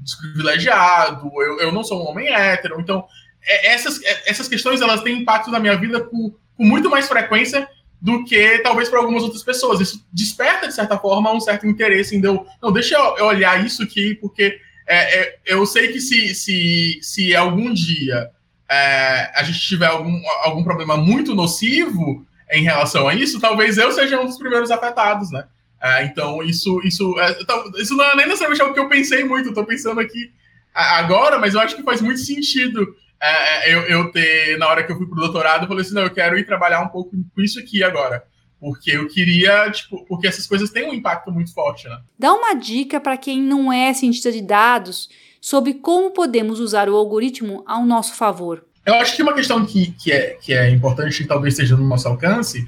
desprivilegiado, 0.00 1.30
eu, 1.36 1.60
eu 1.60 1.72
não 1.72 1.84
sou 1.84 2.04
um 2.04 2.08
homem 2.10 2.28
hétero, 2.28 2.80
então 2.80 3.06
essas, 3.46 4.00
essas 4.26 4.48
questões 4.48 4.80
elas 4.80 5.02
têm 5.02 5.20
impacto 5.20 5.50
na 5.50 5.60
minha 5.60 5.76
vida 5.76 6.00
com, 6.00 6.34
com 6.56 6.64
muito 6.64 6.90
mais 6.90 7.08
frequência 7.08 7.68
do 8.00 8.24
que 8.24 8.58
talvez 8.58 8.88
para 8.88 8.98
algumas 8.98 9.22
outras 9.22 9.42
pessoas. 9.42 9.80
Isso 9.80 10.06
desperta, 10.12 10.68
de 10.68 10.74
certa 10.74 10.98
forma, 10.98 11.32
um 11.32 11.40
certo 11.40 11.66
interesse 11.66 12.16
em 12.16 12.22
eu, 12.22 12.46
não, 12.62 12.72
deixa 12.72 12.96
eu 12.96 13.24
olhar 13.24 13.64
isso 13.64 13.82
aqui, 13.82 14.14
porque 14.16 14.58
é, 14.86 15.20
é, 15.20 15.38
eu 15.46 15.64
sei 15.64 15.88
que 15.88 16.00
se, 16.00 16.34
se, 16.34 16.98
se 17.00 17.34
algum 17.34 17.72
dia 17.72 18.30
é, 18.68 19.32
a 19.34 19.42
gente 19.42 19.60
tiver 19.60 19.86
algum, 19.86 20.20
algum 20.42 20.62
problema 20.62 20.96
muito 20.96 21.34
nocivo, 21.34 22.26
em 22.50 22.62
relação 22.62 23.08
a 23.08 23.14
isso, 23.14 23.40
talvez 23.40 23.78
eu 23.78 23.90
seja 23.92 24.20
um 24.20 24.26
dos 24.26 24.38
primeiros 24.38 24.70
afetados, 24.70 25.30
né? 25.30 25.44
É, 25.82 26.04
então, 26.04 26.42
isso, 26.42 26.80
isso, 26.84 27.18
é, 27.18 27.36
isso 27.80 27.94
não 27.96 28.04
é 28.04 28.16
nem 28.16 28.26
necessariamente 28.26 28.62
algo 28.62 28.74
que 28.74 28.80
eu 28.80 28.88
pensei 28.88 29.24
muito, 29.24 29.50
estou 29.50 29.64
pensando 29.64 30.00
aqui 30.00 30.32
agora, 30.74 31.38
mas 31.38 31.54
eu 31.54 31.60
acho 31.60 31.76
que 31.76 31.82
faz 31.82 32.00
muito 32.00 32.20
sentido 32.20 32.96
é, 33.20 33.70
é, 33.70 33.74
eu, 33.74 33.80
eu 33.82 34.12
ter, 34.12 34.58
na 34.58 34.68
hora 34.68 34.84
que 34.84 34.92
eu 34.92 34.96
fui 34.96 35.06
para 35.06 35.16
o 35.16 35.20
doutorado, 35.20 35.64
eu 35.64 35.68
falei 35.68 35.82
assim, 35.82 35.94
não, 35.94 36.02
eu 36.02 36.10
quero 36.10 36.38
ir 36.38 36.44
trabalhar 36.44 36.80
um 36.80 36.88
pouco 36.88 37.10
com 37.34 37.42
isso 37.42 37.58
aqui 37.58 37.82
agora. 37.82 38.24
Porque 38.60 38.92
eu 38.92 39.06
queria, 39.08 39.70
tipo, 39.70 40.04
porque 40.06 40.26
essas 40.26 40.46
coisas 40.46 40.70
têm 40.70 40.88
um 40.88 40.94
impacto 40.94 41.30
muito 41.30 41.52
forte, 41.52 41.88
né? 41.88 42.00
Dá 42.18 42.32
uma 42.32 42.54
dica 42.54 43.00
para 43.00 43.16
quem 43.16 43.42
não 43.42 43.72
é 43.72 43.92
cientista 43.92 44.32
de 44.32 44.40
dados 44.40 45.08
sobre 45.40 45.74
como 45.74 46.10
podemos 46.10 46.60
usar 46.60 46.88
o 46.88 46.96
algoritmo 46.96 47.62
ao 47.66 47.84
nosso 47.84 48.14
favor. 48.14 48.64
Eu 48.86 48.94
acho 48.94 49.16
que 49.16 49.22
uma 49.22 49.34
questão 49.34 49.64
que, 49.64 49.92
que, 49.92 50.12
é, 50.12 50.38
que 50.40 50.52
é 50.52 50.70
importante 50.70 51.22
e 51.22 51.26
talvez 51.26 51.56
seja 51.56 51.76
no 51.76 51.86
nosso 51.86 52.08
alcance 52.08 52.66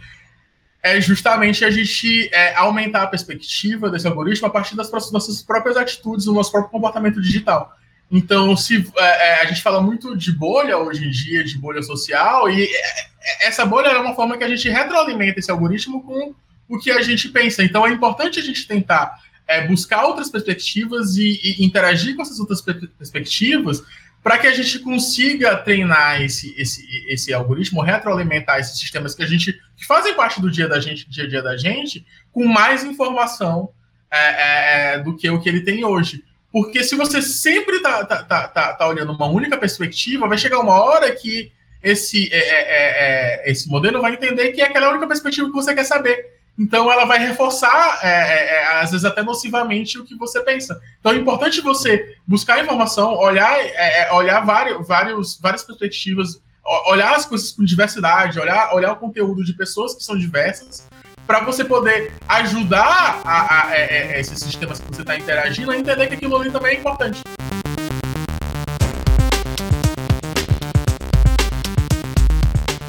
é 0.83 1.01
justamente 1.01 1.65
a 1.65 1.71
gente 1.71 2.29
é, 2.33 2.55
aumentar 2.55 3.03
a 3.03 3.07
perspectiva 3.07 3.91
desse 3.91 4.07
algoritmo 4.07 4.47
a 4.47 4.51
partir 4.51 4.77
das 4.77 4.91
nossas 4.91 5.43
próprias 5.43 5.77
atitudes, 5.77 6.27
do 6.27 6.33
nosso 6.33 6.53
próprio 6.53 6.71
comportamento 6.71 7.21
digital. 7.21 7.73
Então, 8.11 8.57
se 8.57 8.87
é, 8.97 9.29
é, 9.29 9.43
a 9.43 9.47
gente 9.47 9.63
fala 9.63 9.81
muito 9.81 10.17
de 10.17 10.33
bolha 10.33 10.79
hoje 10.79 11.05
em 11.05 11.11
dia, 11.11 11.43
de 11.43 11.59
bolha 11.59 11.83
social, 11.83 12.49
e 12.49 12.65
é, 12.65 13.47
essa 13.47 13.67
bolha 13.67 13.89
é 13.89 13.99
uma 13.99 14.15
forma 14.15 14.39
que 14.39 14.45
a 14.45 14.49
gente 14.49 14.69
retroalimenta 14.69 15.41
esse 15.41 15.51
algoritmo 15.51 16.03
com 16.03 16.35
o 16.69 16.79
que 16.79 16.91
a 16.91 17.03
gente 17.03 17.29
pensa. 17.29 17.65
Então, 17.65 17.87
é 17.87 17.91
importante 17.91 18.39
a 18.39 18.43
gente 18.43 18.67
tentar 18.67 19.21
é, 19.47 19.67
buscar 19.67 20.05
outras 20.05 20.31
perspectivas 20.31 21.17
e, 21.17 21.41
e, 21.43 21.65
interagir 21.65 22.15
com 22.15 22.23
essas 22.23 22.39
outras 22.39 22.61
perspectivas 22.61 23.83
para 24.23 24.39
que 24.39 24.47
a 24.47 24.53
gente 24.53 24.81
consiga 24.81 25.57
treinar 25.57 26.21
esse, 26.21 26.53
esse, 26.61 26.85
esse 27.09 27.33
algoritmo, 27.33 27.81
retroalimentar 27.81 28.59
esses 28.59 28.79
sistemas 28.79 29.15
que 29.15 29.23
a 29.23 29.27
gente 29.27 29.53
que 29.77 29.87
fazem 29.87 30.15
parte 30.15 30.41
do 30.41 30.51
dia 30.51 30.69
da 30.69 30.81
gente, 30.81 31.09
dia 31.09 31.25
a 31.25 31.29
dia 31.29 31.43
da 31.43 31.57
gente, 31.57 32.05
com 32.33 32.45
mais 32.45 32.83
informação 32.83 33.69
é, 34.11 34.19
é, 34.19 34.95
é 34.95 34.99
do 34.99 35.17
que 35.17 35.31
o 35.31 35.41
que 35.41 35.49
ele 35.49 35.61
tem 35.61 35.85
hoje. 35.85 36.25
Porque 36.57 36.83
se 36.83 36.97
você 36.97 37.21
sempre 37.21 37.77
está 37.77 38.03
tá, 38.03 38.23
tá, 38.23 38.49
tá, 38.49 38.73
tá, 38.73 38.89
olhando 38.89 39.13
uma 39.13 39.27
única 39.27 39.59
perspectiva, 39.59 40.27
vai 40.27 40.39
chegar 40.39 40.59
uma 40.59 40.73
hora 40.73 41.15
que 41.15 41.53
esse, 41.83 42.33
é, 42.33 42.39
é, 42.39 43.45
é, 43.45 43.51
esse 43.53 43.69
modelo 43.69 44.01
vai 44.01 44.15
entender 44.15 44.53
que 44.53 44.63
é 44.63 44.65
aquela 44.65 44.89
única 44.89 45.07
perspectiva 45.07 45.49
que 45.49 45.55
você 45.55 45.75
quer 45.75 45.85
saber. 45.85 46.39
Então, 46.59 46.91
ela 46.91 47.05
vai 47.05 47.19
reforçar, 47.19 48.01
é, 48.03 48.09
é, 48.09 48.55
é, 48.55 48.67
às 48.81 48.91
vezes 48.91 49.05
até 49.05 49.23
nocivamente, 49.23 49.99
o 49.99 50.05
que 50.07 50.17
você 50.17 50.41
pensa. 50.41 50.81
Então, 50.99 51.13
é 51.13 51.17
importante 51.17 51.61
você 51.61 52.17
buscar 52.27 52.65
informação, 52.65 53.15
olhar, 53.19 53.61
é, 53.61 54.05
é 54.09 54.13
olhar 54.15 54.41
vários, 54.41 54.89
vários, 54.89 55.39
várias 55.39 55.63
perspectivas, 55.63 56.41
olhar 56.87 57.15
as 57.15 57.27
coisas 57.27 57.53
com 57.53 57.67
diversidade, 57.67 58.41
olhar, 58.41 58.75
olhar 58.75 58.93
o 58.93 58.97
conteúdo 58.97 59.45
de 59.45 59.53
pessoas 59.53 59.95
que 59.95 60.03
são 60.03 60.19
diversas, 60.19 60.89
para 61.27 61.41
você 61.41 61.65
poder 61.65 62.13
ajudar 62.29 63.21
a, 63.25 63.31
a, 63.31 63.63
a, 63.63 63.71
a 63.73 64.21
esses 64.21 64.39
sistemas 64.39 64.79
que 64.79 64.87
você 64.87 65.01
está 65.03 65.17
interagindo 65.17 65.71
a 65.71 65.77
entender 65.77 66.07
que 66.07 66.15
aquilo 66.15 66.37
ali 66.37 66.51
também 66.51 66.77
é 66.77 66.79
importante. 66.79 67.21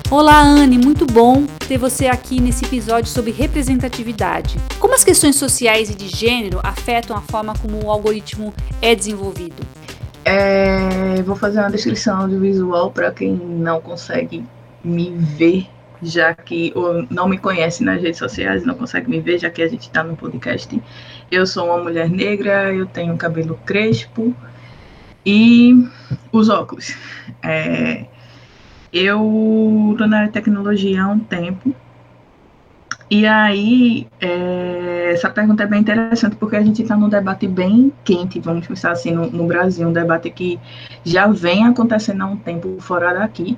Olá, 0.10 0.39
Anne, 0.39 0.77
muito 0.77 1.06
bom 1.06 1.46
ter 1.67 1.77
você 1.77 2.08
aqui 2.08 2.39
nesse 2.39 2.63
episódio 2.63 3.10
sobre 3.12 3.32
representatividade. 3.32 4.58
Como 4.79 4.94
as 4.94 5.03
questões 5.03 5.36
sociais 5.36 5.89
e 5.89 5.96
de 5.96 6.08
gênero 6.08 6.62
afetam 6.63 7.17
a 7.17 7.22
forma 7.22 7.53
como 7.58 7.84
o 7.84 7.91
algoritmo 7.91 8.53
é 8.82 8.96
desenvolvido? 8.96 9.65
É, 10.24 11.22
vou 11.24 11.36
fazer 11.36 11.60
uma 11.60 11.70
descrição 11.70 12.22
audiovisual 12.22 12.91
para 12.91 13.12
quem 13.12 13.34
não 13.34 13.82
consegue 13.82 14.46
me 14.84 15.10
ver, 15.12 15.67
já 16.01 16.34
que 16.34 16.72
ou 16.75 17.06
não 17.10 17.27
me 17.27 17.38
conhece 17.38 17.84
nas 17.84 18.01
redes 18.01 18.20
sociais, 18.20 18.66
não 18.66 18.75
consegue 18.75 19.10
me 19.10 19.20
ver, 19.20 19.39
já 19.39 19.50
que 19.50 19.62
a 19.62 19.68
gente 19.68 19.82
está 19.82 20.04
no 20.04 20.16
podcast. 20.16 20.82
Eu 21.32 21.46
sou 21.46 21.66
uma 21.68 21.84
mulher 21.84 22.10
negra, 22.10 22.74
eu 22.74 22.86
tenho 22.86 23.18
cabelo 23.18 23.60
crespo 23.66 24.36
e 25.25 25.88
os 26.32 26.50
óculos. 26.50 26.96
É, 27.44 28.06
eu 28.94 29.89
estou 29.92 30.08
na 30.08 30.18
área 30.18 30.27
de 30.27 30.34
tecnologia 30.34 31.04
há 31.04 31.08
um 31.08 31.20
tempo. 31.20 31.75
E 33.10 33.25
aí, 33.25 34.08
é, 34.20 35.12
essa 35.13 35.30
pergunta 35.30 35.63
é 35.63 35.68
bem 35.68 35.80
interessante, 35.80 36.36
porque 36.36 36.58
a 36.58 36.62
gente 36.62 36.82
está 36.82 36.96
num 36.96 37.08
debate 37.08 37.48
bem 37.48 37.92
quente, 38.04 38.39
vamos 38.39 38.68
pensar 38.68 38.92
assim, 38.92 39.12
no, 39.12 39.30
no, 39.32 39.46
Brasil, 39.46 39.88
um 39.88 39.94
debate 39.94 40.30
que 40.30 40.60
já 41.06 41.25
vem 41.27 41.66
acontecendo 41.66 42.22
há 42.24 42.25
um 42.25 42.36
tempo 42.36 42.75
fora 42.82 43.13
daqui, 43.13 43.58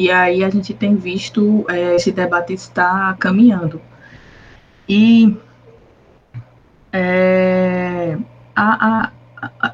e 0.00 0.10
aí 0.10 0.42
a 0.42 0.48
gente 0.48 0.72
tem 0.72 0.96
visto 0.96 1.66
é, 1.68 1.94
esse 1.94 2.10
debate 2.10 2.54
estar 2.54 3.14
caminhando. 3.18 3.82
E 4.88 5.36
é, 6.90 8.16
a, 8.56 8.88
a, 8.88 9.12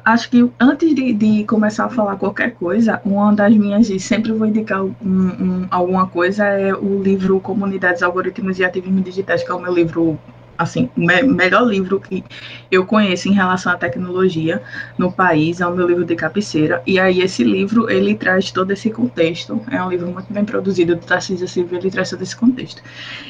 acho 0.03 0.29
que 0.29 0.51
antes 0.59 0.93
de, 0.93 1.13
de, 1.13 1.45
começar 1.45 1.85
a 1.85 1.89
falar 1.89 2.17
qualquer 2.17 2.55
coisa, 2.55 3.01
uma 3.05 3.33
das 3.33 3.55
minhas, 3.55 3.89
e 3.89 4.01
sempre 4.01 4.33
vou 4.33 4.45
indicar 4.45 4.83
um, 4.83 4.93
um, 5.01 5.67
alguma 5.71 6.07
coisa, 6.07 6.43
é 6.43 6.73
o 6.75 7.01
livro 7.01 7.39
Comunidades, 7.39 8.03
Algoritmos 8.03 8.59
e 8.59 8.65
Ativismo 8.65 8.99
Digitais, 8.99 9.43
que 9.43 9.49
é 9.49 9.55
o 9.55 9.61
meu 9.61 9.73
livro 9.73 10.19
assim, 10.57 10.89
o 10.95 11.01
me 11.01 11.21
melhor 11.23 11.67
livro 11.67 11.99
que 11.99 12.23
eu 12.71 12.85
conheço 12.85 13.29
em 13.29 13.33
relação 13.33 13.71
à 13.71 13.75
tecnologia 13.75 14.61
no 14.97 15.11
país, 15.11 15.61
é 15.61 15.67
o 15.67 15.75
meu 15.75 15.87
livro 15.87 16.03
de 16.03 16.15
cabeceira, 16.15 16.81
e 16.85 16.99
aí 16.99 17.21
esse 17.21 17.43
livro, 17.43 17.89
ele 17.89 18.15
traz 18.15 18.51
todo 18.51 18.71
esse 18.71 18.89
contexto, 18.89 19.61
é 19.69 19.81
um 19.83 19.89
livro 19.89 20.07
muito 20.07 20.31
bem 20.31 20.43
produzido 20.43 20.95
do 20.95 21.05
Tarcísio 21.05 21.47
Silva, 21.47 21.75
ele 21.75 21.91
traz 21.91 22.09
todo 22.09 22.21
esse 22.21 22.35
contexto. 22.35 22.81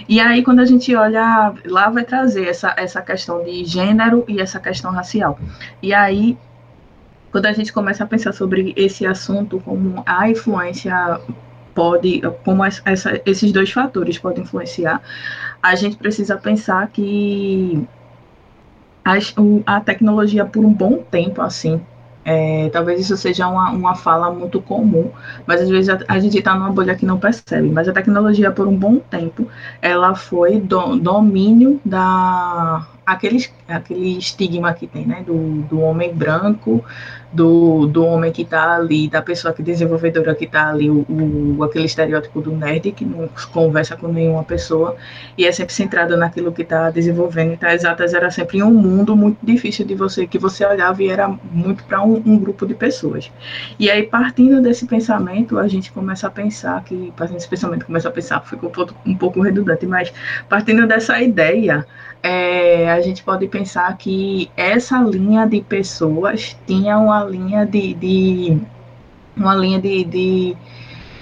E 0.07 0.19
aí, 0.19 0.43
quando 0.43 0.59
a 0.59 0.65
gente 0.65 0.95
olha, 0.95 1.53
lá 1.65 1.89
vai 1.89 2.03
trazer 2.03 2.47
essa, 2.47 2.73
essa 2.77 3.01
questão 3.01 3.43
de 3.43 3.65
gênero 3.65 4.23
e 4.27 4.39
essa 4.39 4.59
questão 4.59 4.91
racial. 4.91 5.39
E 5.81 5.93
aí, 5.93 6.37
quando 7.31 7.45
a 7.45 7.53
gente 7.53 7.73
começa 7.73 8.03
a 8.03 8.07
pensar 8.07 8.33
sobre 8.33 8.73
esse 8.75 9.05
assunto, 9.05 9.59
como 9.59 10.01
a 10.05 10.29
influência 10.29 11.19
pode, 11.77 12.21
como 12.43 12.65
essa, 12.65 13.21
esses 13.23 13.51
dois 13.51 13.71
fatores 13.71 14.17
podem 14.17 14.43
influenciar, 14.43 14.99
a 15.61 15.75
gente 15.75 15.95
precisa 15.95 16.35
pensar 16.35 16.87
que 16.87 17.87
a, 19.63 19.79
tecnologia 19.79 20.43
por 20.43 20.65
um 20.65 20.73
bom 20.73 21.03
tempo, 21.11 21.39
assim, 21.39 21.79
é, 22.25 22.67
talvez 22.69 22.99
isso 22.99 23.15
seja 23.15 23.47
uma, 23.47 23.69
uma 23.69 23.95
fala 23.95 24.31
muito 24.31 24.59
comum, 24.59 25.11
mas 25.45 25.61
às 25.61 25.69
vezes 25.69 25.87
a, 25.87 25.99
a 26.07 26.19
gente 26.19 26.39
está 26.39 26.55
numa 26.55 26.71
bolha 26.71 26.95
que 26.95 27.05
não 27.05 27.19
percebe. 27.19 27.69
Mas 27.69 27.87
a 27.87 27.93
tecnologia, 27.93 28.49
por 28.49 28.67
um 28.67 28.75
bom 28.75 28.97
tempo, 28.97 29.47
ela 29.79 30.15
foi 30.15 30.59
do, 30.59 30.95
domínio 30.95 31.79
da 31.85 32.87
aquele, 33.05 33.47
aquele 33.67 34.17
estigma 34.17 34.73
que 34.73 34.87
tem, 34.87 35.05
né, 35.05 35.23
do, 35.25 35.61
do 35.63 35.79
homem 35.79 36.13
branco, 36.13 36.83
do, 37.31 37.85
do 37.87 38.05
homem 38.05 38.31
que 38.31 38.43
está 38.43 38.75
ali, 38.75 39.09
da 39.09 39.21
pessoa 39.21 39.53
que 39.53 39.61
desenvolvedora 39.61 40.33
que 40.33 40.45
está 40.45 40.69
ali, 40.69 40.89
o, 40.89 41.05
o, 41.09 41.63
aquele 41.63 41.85
estereótipo 41.85 42.41
do 42.41 42.51
nerd 42.51 42.91
que 42.93 43.03
não 43.03 43.29
conversa 43.51 43.95
com 43.97 44.07
nenhuma 44.07 44.43
pessoa 44.43 44.95
e 45.37 45.45
é 45.45 45.51
sempre 45.51 45.73
centrado 45.73 46.15
naquilo 46.15 46.51
que 46.51 46.61
está 46.61 46.89
desenvolvendo. 46.89 47.53
Então, 47.53 47.69
exatas 47.69 48.13
era 48.13 48.31
sempre 48.31 48.63
um 48.63 48.71
mundo 48.71 49.15
muito 49.15 49.37
difícil 49.43 49.85
de 49.85 49.95
você, 49.95 50.25
que 50.25 50.39
você 50.39 50.65
olhava 50.65 51.03
e 51.03 51.09
era 51.09 51.27
muito 51.51 51.83
para 51.83 52.01
um, 52.01 52.15
um, 52.25 52.39
grupo 52.39 52.65
de 52.65 52.73
pessoas. 52.73 53.31
E 53.77 53.89
aí, 53.91 54.03
partindo 54.03 54.61
desse 54.61 54.85
pensamento, 54.85 55.59
a 55.59 55.67
gente 55.67 55.91
começa 55.91 56.27
a 56.27 56.29
pensar 56.29 56.83
que, 56.83 57.13
partindo 57.17 57.35
desse 57.35 57.49
pensamento, 57.49 57.85
começa 57.85 58.07
a 58.07 58.11
pensar, 58.11 58.41
ficou 58.41 58.71
um 59.05 59.15
pouco 59.15 59.41
redundante, 59.41 59.85
mas 59.85 60.13
partindo 60.47 60.87
dessa 60.87 61.21
ideia, 61.21 61.85
é, 62.23 62.91
a 62.91 62.99
gente 63.01 63.23
pode 63.23 63.47
pensar 63.47 63.95
que 63.97 64.51
essa 64.57 64.99
linha 65.01 65.47
de 65.47 65.61
pessoas 65.61 66.57
tinha 66.65 66.97
uma 66.97 67.23
linha 67.23 67.65
de, 67.65 67.93
de 67.93 68.57
uma 69.35 69.55
linha 69.55 69.79
de, 69.79 70.03
de 70.03 70.57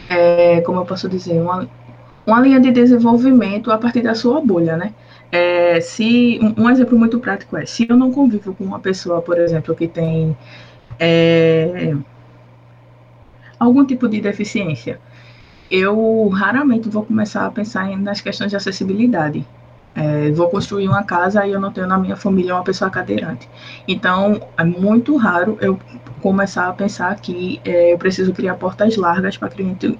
é, 0.09 0.61
como 0.61 0.79
eu 0.79 0.85
posso 0.85 1.09
dizer, 1.09 1.39
uma, 1.41 1.67
uma 2.25 2.39
linha 2.39 2.59
de 2.59 2.71
desenvolvimento 2.71 3.71
a 3.71 3.77
partir 3.77 4.01
da 4.01 4.15
sua 4.15 4.41
bolha, 4.41 4.77
né? 4.77 4.93
É, 5.31 5.81
se 5.81 6.39
um, 6.57 6.69
exemplo 6.69 6.97
muito 6.97 7.19
prático 7.19 7.57
é 7.57 7.65
se 7.65 7.85
eu 7.89 7.97
não 7.97 8.11
convivo 8.11 8.53
com 8.53 8.63
uma 8.63 8.79
pessoa, 8.79 9.21
por 9.21 9.37
exemplo, 9.37 9.75
que 9.75 9.87
tem 9.87 10.37
é, 10.99 11.93
algum 13.59 13.85
tipo 13.85 14.07
de 14.07 14.21
deficiência, 14.21 14.99
eu 15.69 16.27
raramente 16.29 16.87
vou 16.89 17.03
começar 17.03 17.45
a 17.45 17.51
pensar 17.51 17.89
nas 17.97 18.21
questões 18.21 18.51
de 18.51 18.55
acessibilidade. 18.55 19.45
É, 19.95 20.29
vou 20.31 20.49
construir 20.49 20.87
uma 20.89 21.03
casa 21.03 21.47
e 21.47 21.51
eu 21.53 21.59
não 21.59 21.71
tenho 21.71 21.87
na 21.87 21.97
minha 21.97 22.17
família 22.17 22.53
uma 22.53 22.63
pessoa 22.63 22.91
cadeirante. 22.91 23.49
Então, 23.87 24.41
é 24.57 24.63
muito 24.63 25.15
raro 25.15 25.57
eu 25.61 25.79
começar 26.21 26.67
a 26.67 26.73
pensar 26.73 27.15
que 27.15 27.61
é, 27.63 27.93
eu 27.93 27.97
preciso 27.97 28.33
criar 28.33 28.55
portas 28.55 28.97
largas 28.97 29.37
para 29.37 29.49
que, 29.49 29.99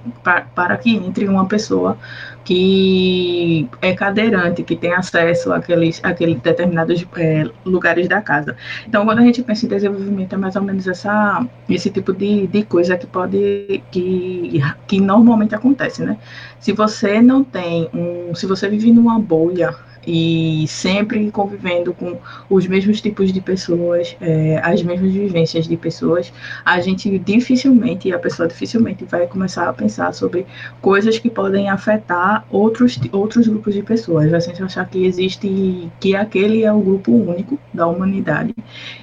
para 0.54 0.78
que 0.78 0.96
entre 0.96 1.28
uma 1.28 1.46
pessoa 1.48 1.98
que 2.46 3.68
é 3.82 3.94
cadeirante, 3.96 4.64
que 4.64 4.76
tem 4.76 4.94
acesso 4.94 5.52
àqueles, 5.52 6.00
àqueles 6.04 6.40
determinados 6.40 7.04
é, 7.18 7.50
lugares 7.66 8.08
da 8.08 8.22
casa. 8.22 8.56
Então, 8.88 9.04
quando 9.04 9.20
a 9.20 9.24
gente 9.24 9.42
pensa 9.42 9.66
em 9.66 9.70
desenvolvimento, 9.70 10.34
é 10.34 10.38
mais 10.38 10.56
ou 10.56 10.62
menos 10.62 10.88
essa, 10.88 11.46
esse 11.68 11.90
tipo 11.90 12.14
de, 12.14 12.46
de 12.46 12.64
coisa 12.64 12.96
que 12.96 13.08
pode, 13.08 13.84
que, 13.92 14.62
que 14.88 15.02
normalmente 15.02 15.56
acontece, 15.56 16.04
né? 16.04 16.18
Se 16.60 16.72
você 16.72 17.20
não 17.20 17.44
tem 17.44 17.90
um, 17.92 18.36
se 18.36 18.46
você 18.46 18.70
vive 18.70 18.92
numa 18.92 19.20
bolha 19.20 19.76
e 20.06 20.66
sempre 20.68 21.30
convivendo 21.32 21.94
com 21.94 22.18
os 22.50 22.68
mesmos 22.68 23.02
tipos 23.02 23.32
de 23.32 23.42
pessoas, 23.42 24.16
é, 24.22 24.60
as 24.64 24.82
mesmas 24.84 25.12
vivências 25.12 25.68
de 25.68 25.78
pessoas, 25.78 26.32
a 26.64 26.80
gente 26.80 27.18
dificilmente, 27.20 28.12
a 28.14 28.20
pessoa 28.20 28.48
dificilmente 28.48 29.06
vai 29.06 29.28
começar 29.28 29.68
a 29.68 29.74
pensar 29.74 30.14
sobre 30.14 30.46
coisas 30.82 31.18
que 31.20 31.30
podem 31.30 31.70
afetar 31.70 32.46
outros, 32.50 33.00
outros 33.12 33.48
grupos 33.48 33.74
de 33.74 33.82
pessoas. 33.82 34.30
Vai 34.30 34.42
sempre 34.42 34.64
achar 34.64 34.88
que 34.88 35.06
existe, 35.06 35.90
que 36.00 36.16
aquele 36.16 36.64
é 36.64 36.72
o 36.72 36.80
grupo 36.80 37.12
único 37.12 37.60
da 37.74 37.88
humanidade. 37.88 38.54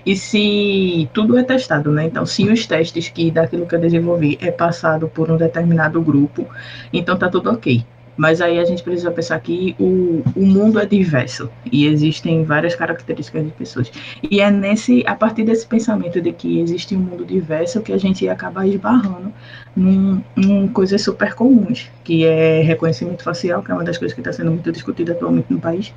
E 0.04 0.16
se 0.16 1.09
tudo 1.12 1.37
é 1.37 1.42
testado, 1.42 1.90
né? 1.90 2.06
Então, 2.06 2.25
se 2.26 2.49
os 2.49 2.66
testes 2.66 3.09
que 3.09 3.30
daquilo 3.30 3.66
que 3.66 3.75
eu 3.75 3.80
desenvolvi 3.80 4.38
é 4.40 4.50
passado 4.50 5.09
por 5.09 5.30
um 5.30 5.37
determinado 5.37 6.00
grupo, 6.00 6.47
então 6.92 7.16
tá 7.16 7.28
tudo 7.28 7.50
ok. 7.50 7.85
Mas 8.16 8.40
aí 8.40 8.59
a 8.59 8.64
gente 8.64 8.83
precisa 8.83 9.11
pensar 9.11 9.40
que 9.40 9.75
o, 9.78 10.23
o 10.37 10.47
mundo 10.47 10.78
é 10.78 10.85
diverso 10.85 11.50
e 11.71 11.87
existem 11.87 12.45
várias 12.45 12.75
características 12.75 13.45
de 13.45 13.50
pessoas. 13.52 13.90
E 14.31 14.40
é 14.40 14.50
nesse, 14.50 15.02
a 15.07 15.14
partir 15.14 15.45
desse 15.45 15.66
pensamento 15.66 16.21
de 16.21 16.33
que 16.33 16.61
existe 16.61 16.95
um 16.95 17.00
mundo 17.00 17.25
diverso 17.25 17.81
que 17.81 17.92
a 17.92 17.99
gente 17.99 18.28
acaba 18.28 18.66
esbarrando 18.66 19.33
num, 19.75 20.23
num 20.37 20.69
coisas 20.69 21.00
super 21.00 21.35
comuns, 21.35 21.90
que 22.04 22.26
é 22.26 22.61
reconhecimento 22.61 23.23
facial, 23.23 23.62
que 23.62 23.71
é 23.71 23.75
uma 23.75 23.85
das 23.85 23.97
coisas 23.97 24.14
que 24.14 24.21
está 24.21 24.33
sendo 24.33 24.50
muito 24.50 24.71
discutida 24.71 25.12
atualmente 25.12 25.47
no 25.50 25.59
país, 25.59 25.92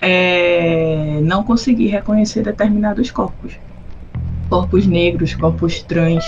é 0.00 1.20
não 1.22 1.44
conseguir 1.44 1.86
reconhecer 1.86 2.42
determinados 2.42 3.10
corpos. 3.10 3.56
Corpos 4.50 4.86
negros, 4.86 5.34
corpos 5.34 5.82
trans, 5.82 6.24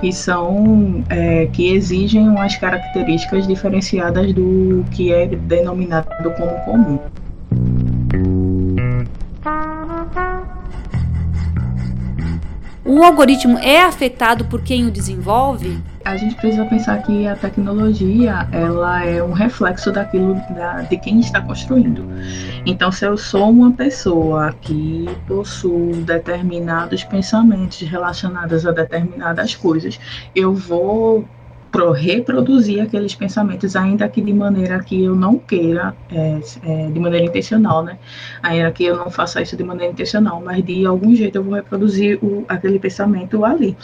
que 0.00 0.12
são 0.12 1.04
é, 1.08 1.46
que 1.46 1.72
exigem 1.72 2.28
umas 2.28 2.56
características 2.56 3.46
diferenciadas 3.46 4.32
do 4.32 4.84
que 4.90 5.12
é 5.12 5.26
denominado 5.26 6.30
como 6.36 6.50
comum. 6.64 6.98
O 12.84 13.04
algoritmo 13.04 13.58
é 13.58 13.82
afetado 13.82 14.46
por 14.46 14.62
quem 14.62 14.86
o 14.86 14.90
desenvolve? 14.90 15.78
A 16.04 16.16
gente 16.16 16.34
precisa 16.34 16.64
pensar 16.64 17.02
que 17.02 17.26
a 17.26 17.36
tecnologia 17.36 18.48
ela 18.52 19.04
é 19.04 19.22
um 19.22 19.32
reflexo 19.32 19.92
daquilo 19.92 20.34
da, 20.48 20.82
de 20.82 20.96
quem 20.98 21.20
está 21.20 21.42
construindo. 21.42 22.08
Então, 22.64 22.90
se 22.90 23.04
eu 23.04 23.16
sou 23.18 23.50
uma 23.50 23.72
pessoa 23.72 24.52
que 24.60 25.06
possui 25.26 26.02
determinados 26.02 27.04
pensamentos 27.04 27.80
relacionados 27.80 28.66
a 28.66 28.72
determinadas 28.72 29.54
coisas, 29.54 30.00
eu 30.34 30.54
vou 30.54 31.28
reproduzir 31.94 32.82
aqueles 32.82 33.14
pensamentos, 33.14 33.76
ainda 33.76 34.08
que 34.08 34.20
de 34.20 34.32
maneira 34.32 34.82
que 34.82 35.04
eu 35.04 35.14
não 35.14 35.38
queira, 35.38 35.94
é, 36.10 36.40
é, 36.64 36.90
de 36.90 36.98
maneira 36.98 37.26
intencional, 37.26 37.84
né? 37.84 37.98
Ainda 38.42 38.70
que 38.72 38.84
eu 38.84 38.96
não 38.96 39.10
faça 39.10 39.40
isso 39.40 39.56
de 39.56 39.62
maneira 39.62 39.92
intencional, 39.92 40.42
mas 40.44 40.64
de 40.64 40.84
algum 40.84 41.14
jeito 41.14 41.36
eu 41.36 41.44
vou 41.44 41.54
reproduzir 41.54 42.18
o, 42.22 42.44
aquele 42.48 42.78
pensamento 42.78 43.44
ali. 43.44 43.76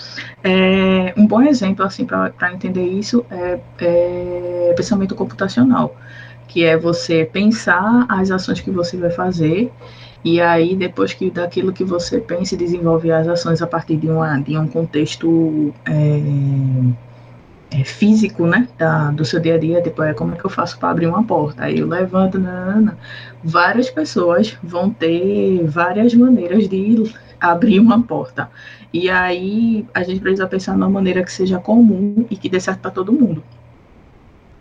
É, 0.43 1.15
um 1.17 1.27
bom 1.27 1.43
exemplo, 1.43 1.85
assim, 1.85 2.05
para 2.05 2.53
entender 2.53 2.85
isso 2.85 3.25
é, 3.31 3.59
é 3.79 4.75
pensamento 4.77 5.15
computacional, 5.15 5.97
que 6.49 6.65
é 6.65 6.77
você 6.77 7.25
pensar 7.25 8.07
as 8.09 8.31
ações 8.31 8.61
que 8.61 8.71
você 8.71 8.97
vai 8.97 9.11
fazer 9.11 9.71
e 10.27 10.41
aí, 10.41 10.75
depois 10.75 11.15
que 11.15 11.31
daquilo 11.31 11.73
que 11.73 11.85
você 11.85 12.19
pensa 12.19 12.57
e 12.57 12.59
desenvolve 12.59 13.13
as 13.13 13.29
ações 13.29 13.63
a 13.63 13.67
partir 13.67 13.97
de, 13.97 14.09
uma, 14.09 14.37
de 14.41 14.59
um 14.59 14.67
contexto 14.67 15.73
é, 15.85 16.21
é, 17.71 17.85
físico, 17.85 18.47
né, 18.47 18.69
da, 18.79 19.11
do 19.11 19.25
seu 19.25 19.41
dia 19.41 19.57
a 19.57 19.59
dia, 19.59 19.83
tipo, 19.83 20.03
é 20.03 20.15
como 20.15 20.35
é 20.35 20.37
que 20.37 20.45
eu 20.45 20.51
faço 20.51 20.79
para 20.79 20.91
abrir 20.91 21.07
uma 21.07 21.25
porta? 21.25 21.65
Aí 21.65 21.79
eu 21.79 21.89
levanto, 21.89 22.39
nanana. 22.39 22.97
várias 23.43 23.91
pessoas 23.91 24.57
vão 24.63 24.91
ter 24.91 25.65
várias 25.67 26.15
maneiras 26.15 26.69
de 26.69 27.13
abrir 27.41 27.81
uma 27.81 28.03
porta. 28.03 28.51
E 28.93 29.11
aí 29.11 29.87
a 29.93 30.03
gente 30.03 30.21
precisa 30.21 30.47
pensar 30.47 30.75
numa 30.75 30.89
maneira 30.89 31.23
que 31.23 31.33
seja 31.33 31.59
comum 31.59 32.27
e 32.31 32.37
que 32.37 32.49
dê 32.49 32.61
certo 32.61 32.81
para 32.81 32.91
todo 32.91 33.13
mundo 33.13 33.43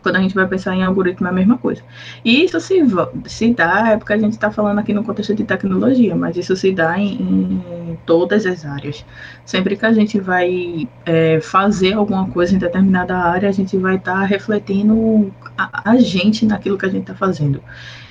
quando 0.06 0.18
a 0.18 0.22
gente 0.22 0.36
vai 0.36 0.48
pensar 0.48 0.76
em 0.76 0.84
algoritmo 0.84 1.26
é 1.26 1.32
a 1.32 1.34
mesma 1.34 1.58
coisa. 1.58 1.82
E 2.24 2.44
isso 2.44 2.60
se, 2.60 2.80
se 3.26 3.52
dá, 3.56 3.90
é 3.90 3.98
porque 3.98 4.14
a 4.14 4.18
gente 4.20 4.34
está 4.34 4.52
falando 4.52 4.78
aqui 4.78 4.94
no 4.94 5.04
contexto 5.04 5.34
de 5.34 5.44
tecnologia, 5.44 6.16
mas 6.16 6.38
isso 6.38 6.56
se 6.56 6.72
dá 6.72 7.00
em, 7.00 7.16
em 7.16 7.98
todas 8.06 8.46
as 8.46 8.64
áreas. 8.64 9.04
Sempre 9.44 9.76
que 9.76 9.84
a 9.84 9.92
gente 9.92 10.20
vai 10.20 10.88
é, 11.08 11.42
fazer 11.42 11.94
alguma 11.94 12.30
coisa 12.30 12.54
em 12.54 12.60
determinada 12.60 13.18
área, 13.18 13.50
a 13.50 13.52
gente 13.52 13.76
vai 13.78 13.96
estar 13.96 14.20
tá 14.20 14.26
refletindo 14.26 15.34
a, 15.58 15.90
a 15.90 15.98
gente 15.98 16.46
naquilo 16.46 16.78
que 16.78 16.86
a 16.86 16.90
gente 16.90 17.02
está 17.02 17.16
fazendo. 17.16 17.60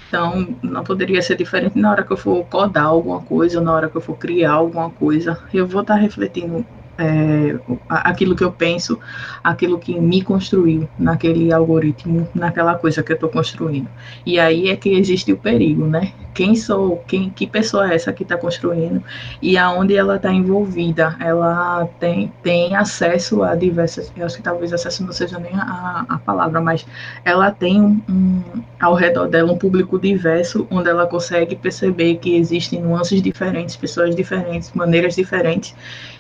Então, 0.08 0.48
não 0.64 0.82
poderia 0.82 1.22
ser 1.22 1.36
diferente 1.36 1.78
na 1.78 1.92
hora 1.92 2.02
que 2.02 2.12
eu 2.12 2.16
for 2.16 2.44
codar 2.46 2.86
alguma 2.86 3.20
coisa, 3.20 3.60
na 3.60 3.72
hora 3.72 3.88
que 3.88 3.96
eu 3.96 4.00
for 4.00 4.16
criar 4.16 4.54
alguma 4.54 4.90
coisa. 4.90 5.38
Eu 5.52 5.64
vou 5.64 5.82
estar 5.82 5.94
tá 5.94 6.00
refletindo 6.00 6.66
é, 6.98 7.58
aquilo 7.88 8.36
que 8.36 8.44
eu 8.44 8.52
penso, 8.52 8.98
aquilo 9.42 9.78
que 9.78 10.00
me 10.00 10.22
construiu 10.22 10.88
naquele 10.98 11.52
algoritmo, 11.52 12.28
naquela 12.34 12.78
coisa 12.78 13.02
que 13.02 13.12
eu 13.12 13.14
estou 13.14 13.30
construindo. 13.30 13.90
E 14.24 14.38
aí 14.38 14.68
é 14.68 14.76
que 14.76 14.90
existe 14.90 15.32
o 15.32 15.38
perigo, 15.38 15.86
né? 15.86 16.14
Quem 16.34 16.56
sou, 16.56 17.02
quem, 17.06 17.30
que 17.30 17.46
pessoa 17.46 17.90
é 17.90 17.94
essa 17.94 18.12
que 18.12 18.24
está 18.24 18.36
construindo 18.36 19.02
e 19.40 19.56
aonde 19.56 19.96
ela 19.96 20.16
está 20.16 20.32
envolvida? 20.32 21.16
Ela 21.20 21.88
tem, 22.00 22.32
tem 22.42 22.74
acesso 22.74 23.42
a 23.42 23.54
diversas, 23.54 24.12
eu 24.16 24.26
acho 24.26 24.36
que 24.36 24.42
talvez 24.42 24.72
acesso 24.72 25.04
não 25.04 25.12
seja 25.12 25.38
nem 25.38 25.54
a, 25.54 26.04
a 26.08 26.18
palavra, 26.18 26.60
mas 26.60 26.84
ela 27.24 27.50
tem 27.50 27.80
um, 27.80 28.02
um, 28.08 28.42
ao 28.80 28.94
redor 28.94 29.28
dela 29.28 29.52
um 29.52 29.56
público 29.56 29.98
diverso, 29.98 30.66
onde 30.70 30.90
ela 30.90 31.06
consegue 31.06 31.54
perceber 31.54 32.16
que 32.16 32.34
existem 32.36 32.82
nuances 32.82 33.22
diferentes, 33.22 33.76
pessoas 33.76 34.14
diferentes, 34.14 34.72
maneiras 34.74 35.14
diferentes 35.14 35.74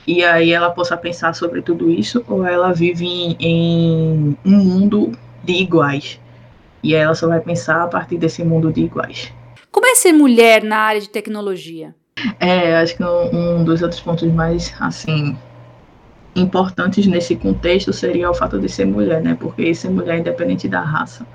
e 0.06 0.22
aí 0.22 0.52
ela 0.52 0.70
possa 0.70 0.96
pensar 0.96 1.34
sobre 1.34 1.62
tudo 1.62 1.90
isso, 1.90 2.22
ou 2.28 2.44
ela 2.46 2.72
vive 2.72 3.06
em, 3.06 3.36
em 3.40 4.36
um 4.44 4.50
mundo 4.50 5.12
de 5.42 5.54
iguais. 5.54 6.20
E 6.82 6.94
ela 6.94 7.14
só 7.14 7.26
vai 7.26 7.40
pensar 7.40 7.82
a 7.82 7.86
partir 7.88 8.18
desse 8.18 8.44
mundo 8.44 8.70
de 8.70 8.82
iguais. 8.82 9.32
Como 9.74 9.88
é 9.88 9.96
ser 9.96 10.12
mulher 10.12 10.62
na 10.62 10.76
área 10.76 11.00
de 11.00 11.08
tecnologia? 11.08 11.96
É, 12.38 12.76
acho 12.76 12.96
que 12.96 13.02
um, 13.02 13.58
um 13.58 13.64
dos 13.64 13.82
outros 13.82 14.00
pontos 14.00 14.32
mais, 14.32 14.72
assim, 14.78 15.36
importantes 16.36 17.04
nesse 17.08 17.34
contexto 17.34 17.92
seria 17.92 18.30
o 18.30 18.34
fato 18.34 18.56
de 18.60 18.68
ser 18.68 18.84
mulher, 18.84 19.20
né? 19.20 19.36
Porque 19.38 19.74
ser 19.74 19.90
mulher 19.90 20.20
independente 20.20 20.68
da 20.68 20.80
raça 20.80 21.26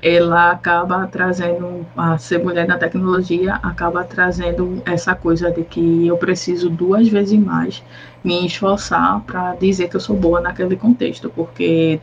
ela 0.00 0.50
acaba 0.50 1.06
trazendo, 1.06 1.86
a 1.96 2.18
ser 2.18 2.38
mulher 2.38 2.68
na 2.68 2.76
tecnologia, 2.76 3.54
acaba 3.62 4.04
trazendo 4.04 4.82
essa 4.84 5.14
coisa 5.14 5.50
de 5.50 5.64
que 5.64 6.06
eu 6.06 6.18
preciso 6.18 6.68
duas 6.68 7.08
vezes 7.08 7.38
mais 7.38 7.82
me 8.22 8.46
esforçar 8.46 9.22
para 9.22 9.54
dizer 9.54 9.88
que 9.88 9.96
eu 9.96 10.00
sou 10.00 10.14
boa 10.14 10.42
naquele 10.42 10.76
contexto, 10.76 11.30
porque 11.30 11.98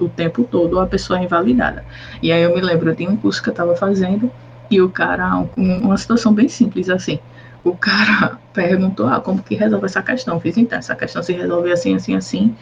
o 0.00 0.08
tempo 0.08 0.42
todo 0.42 0.80
a 0.80 0.86
pessoa 0.86 1.20
é 1.20 1.22
invalidada. 1.22 1.84
E 2.20 2.32
aí 2.32 2.42
eu 2.42 2.52
me 2.52 2.60
lembro 2.60 2.92
de 2.92 3.06
um 3.06 3.16
curso 3.16 3.40
que 3.40 3.50
eu 3.50 3.52
estava 3.52 3.76
fazendo 3.76 4.28
e 4.74 4.80
o 4.82 4.90
cara, 4.90 5.46
uma 5.56 5.96
situação 5.96 6.32
bem 6.32 6.48
simples 6.48 6.88
assim, 6.90 7.18
o 7.62 7.76
cara 7.76 8.38
perguntou, 8.52 9.06
ah, 9.06 9.20
como 9.20 9.42
que 9.42 9.54
resolve 9.54 9.86
essa 9.86 10.02
questão? 10.02 10.34
Eu 10.34 10.40
fiz, 10.40 10.56
então, 10.56 10.78
essa 10.78 10.94
questão 10.96 11.22
se 11.22 11.32
resolve 11.32 11.72
assim, 11.72 11.94
assim, 11.94 12.14
assim, 12.16 12.56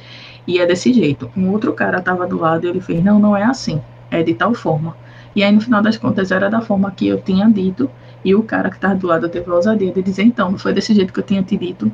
e 0.47 0.59
é 0.59 0.67
desse 0.67 0.93
jeito. 0.93 1.31
Um 1.37 1.51
outro 1.51 1.73
cara 1.75 1.99
estava 1.99 2.27
do 2.27 2.39
lado 2.39 2.67
e 2.67 2.71
ele 2.71 2.81
fez, 2.81 3.03
não, 3.03 3.19
não 3.19 3.37
é 3.37 3.45
assim 3.45 3.83
é 4.13 4.23
de 4.23 4.35
tal 4.35 4.55
forma. 4.55 4.97
E 5.35 5.43
aí, 5.43 5.51
no 5.53 5.61
final 5.61 5.83
das 5.83 5.97
contas, 5.97 6.31
era 6.31 6.51
da 6.51 6.61
forma 6.61 6.91
que 6.93 7.07
eu 7.09 7.21
tinha 7.23 7.51
dito, 7.51 7.91
E 8.25 8.35
o 8.37 8.45
cara 8.45 8.71
que 8.71 8.77
estava 8.77 8.95
do 8.95 9.07
lado 9.09 9.29
teve 9.29 9.51
a 9.51 9.55
ousadia 9.55 9.93
de 9.93 10.03
dizer, 10.03 10.23
então, 10.23 10.51
não 10.53 10.59
foi 10.59 10.73
desse 10.73 10.95
jeito 10.95 11.13
que 11.13 11.19
eu 11.21 11.25
tinha 11.25 11.43
te 11.43 11.57
dito. 11.57 11.91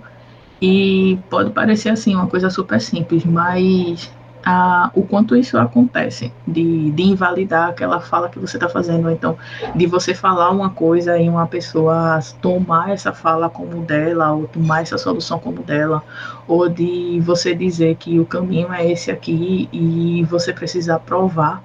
E 0.60 1.18
pode 1.30 1.52
parecer 1.52 1.90
assim, 1.90 2.14
uma 2.14 2.26
coisa 2.28 2.50
super 2.50 2.80
simples, 2.80 3.24
mas 3.24 4.12
a, 4.44 4.90
o 4.94 5.02
quanto 5.02 5.36
isso 5.36 5.58
acontece, 5.58 6.32
de, 6.46 6.90
de 6.90 7.02
invalidar 7.02 7.68
aquela 7.68 8.00
fala 8.00 8.28
que 8.28 8.38
você 8.38 8.56
está 8.56 8.68
fazendo, 8.68 9.10
então 9.10 9.36
de 9.74 9.86
você 9.86 10.14
falar 10.14 10.50
uma 10.50 10.70
coisa 10.70 11.18
e 11.18 11.28
uma 11.28 11.46
pessoa 11.46 12.20
tomar 12.40 12.90
essa 12.90 13.12
fala 13.12 13.48
como 13.48 13.82
dela, 13.82 14.32
ou 14.32 14.46
tomar 14.46 14.82
essa 14.82 14.96
solução 14.98 15.38
como 15.38 15.62
dela, 15.62 16.02
ou 16.46 16.68
de 16.68 17.20
você 17.20 17.54
dizer 17.54 17.96
que 17.96 18.18
o 18.18 18.26
caminho 18.26 18.72
é 18.72 18.90
esse 18.90 19.10
aqui 19.10 19.68
e 19.72 20.24
você 20.24 20.52
precisa 20.52 20.98
provar. 20.98 21.62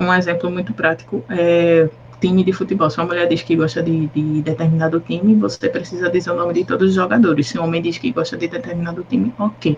Um 0.00 0.12
exemplo 0.12 0.50
muito 0.50 0.74
prático 0.74 1.24
é 1.28 1.88
time 2.20 2.42
de 2.42 2.52
futebol. 2.52 2.88
Se 2.90 2.98
uma 2.98 3.06
mulher 3.06 3.28
diz 3.28 3.42
que 3.42 3.54
gosta 3.54 3.82
de, 3.82 4.06
de, 4.08 4.42
determinado 4.42 4.98
time, 5.00 5.34
você 5.34 5.68
precisa 5.68 6.10
dizer 6.10 6.30
o 6.30 6.36
nome 6.36 6.54
de 6.54 6.64
todos 6.64 6.88
os 6.88 6.94
jogadores. 6.94 7.48
Se 7.48 7.58
um 7.58 7.64
homem 7.64 7.82
diz 7.82 7.98
que 7.98 8.10
gosta 8.10 8.36
de 8.36 8.48
determinado 8.48 9.04
time, 9.08 9.32
ok, 9.38 9.76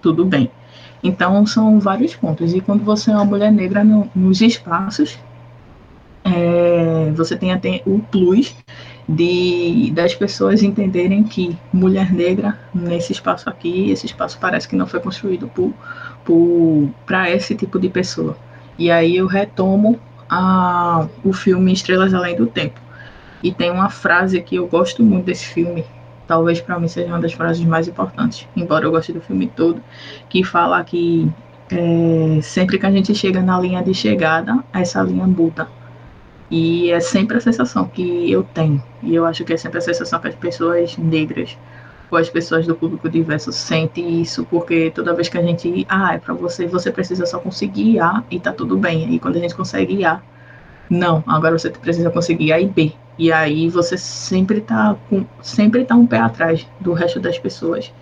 tudo 0.00 0.24
bem. 0.24 0.50
Então, 1.02 1.46
são 1.46 1.78
vários 1.78 2.14
pontos. 2.14 2.54
E 2.54 2.60
quando 2.60 2.84
você 2.84 3.10
é 3.10 3.14
uma 3.14 3.24
mulher 3.24 3.52
negra 3.52 3.84
no, 3.84 4.10
nos 4.14 4.40
espaços, 4.40 5.18
é, 6.24 7.10
você 7.14 7.36
tem 7.36 7.52
até 7.52 7.82
o 7.86 7.98
plus 7.98 8.54
de 9.08 9.90
das 9.94 10.14
pessoas 10.14 10.62
entenderem 10.62 11.24
que 11.24 11.56
mulher 11.72 12.12
negra 12.12 12.58
nesse 12.74 13.12
espaço 13.12 13.48
aqui, 13.48 13.90
esse 13.90 14.04
espaço 14.04 14.38
parece 14.38 14.68
que 14.68 14.76
não 14.76 14.86
foi 14.86 15.00
construído 15.00 15.50
para 17.06 17.30
esse 17.30 17.54
tipo 17.54 17.78
de 17.78 17.88
pessoa. 17.88 18.36
E 18.78 18.90
aí 18.90 19.16
eu 19.16 19.26
retomo 19.26 19.98
a, 20.28 21.06
o 21.24 21.32
filme 21.32 21.72
Estrelas 21.72 22.12
Além 22.12 22.36
do 22.36 22.46
Tempo. 22.46 22.78
E 23.42 23.52
tem 23.52 23.70
uma 23.70 23.88
frase 23.88 24.40
que 24.42 24.56
eu 24.56 24.66
gosto 24.66 25.02
muito 25.02 25.24
desse 25.24 25.46
filme, 25.46 25.84
talvez 26.28 26.60
para 26.60 26.78
mim 26.78 26.86
seja 26.86 27.08
uma 27.08 27.18
das 27.18 27.32
frases 27.32 27.64
mais 27.64 27.88
importantes, 27.88 28.46
embora 28.54 28.84
eu 28.84 28.90
goste 28.92 29.12
do 29.12 29.20
filme 29.20 29.48
todo, 29.48 29.82
que 30.28 30.44
fala 30.44 30.84
que 30.84 31.28
é, 31.70 32.40
sempre 32.42 32.78
que 32.78 32.86
a 32.86 32.90
gente 32.90 33.14
chega 33.14 33.40
na 33.40 33.58
linha 33.58 33.82
de 33.82 33.94
chegada, 33.94 34.62
essa 34.72 35.02
linha 35.02 35.26
muda. 35.26 35.66
E 36.50 36.90
é 36.90 37.00
sempre 37.00 37.38
a 37.38 37.40
sensação 37.40 37.86
que 37.86 38.30
eu 38.30 38.42
tenho. 38.42 38.82
E 39.02 39.14
eu 39.14 39.26
acho 39.26 39.44
que 39.44 39.52
é 39.52 39.56
sempre 39.56 39.78
a 39.78 39.82
sensação 39.82 40.18
que 40.18 40.28
as 40.28 40.34
pessoas 40.34 40.96
negras 40.96 41.58
ou 42.10 42.16
as 42.16 42.30
pessoas 42.30 42.66
do 42.66 42.74
público 42.74 43.08
diverso 43.08 43.52
sentem 43.52 44.22
isso, 44.22 44.46
porque 44.46 44.90
toda 44.94 45.12
vez 45.12 45.28
que 45.28 45.36
a 45.36 45.42
gente, 45.42 45.86
ah, 45.88 46.14
é 46.14 46.18
para 46.18 46.32
você, 46.32 46.66
você 46.66 46.90
precisa 46.90 47.26
só 47.26 47.38
conseguir 47.38 48.00
A 48.00 48.24
e 48.30 48.40
tá 48.40 48.52
tudo 48.52 48.78
bem. 48.78 49.14
E 49.14 49.18
quando 49.18 49.36
a 49.36 49.40
gente 49.40 49.54
consegue 49.54 50.04
A, 50.06 50.22
não, 50.90 51.22
agora 51.26 51.58
você 51.58 51.70
precisa 51.70 52.10
conseguir 52.10 52.52
A 52.52 52.60
e 52.60 52.66
B. 52.66 52.92
E 53.18 53.32
aí 53.32 53.68
você 53.68 53.98
sempre 53.98 54.60
tá 54.60 54.96
com, 55.08 55.26
sempre 55.42 55.84
tá 55.84 55.94
um 55.94 56.06
pé 56.06 56.18
atrás 56.18 56.66
do 56.80 56.92
resto 56.92 57.18
das 57.18 57.38
pessoas. 57.38 57.92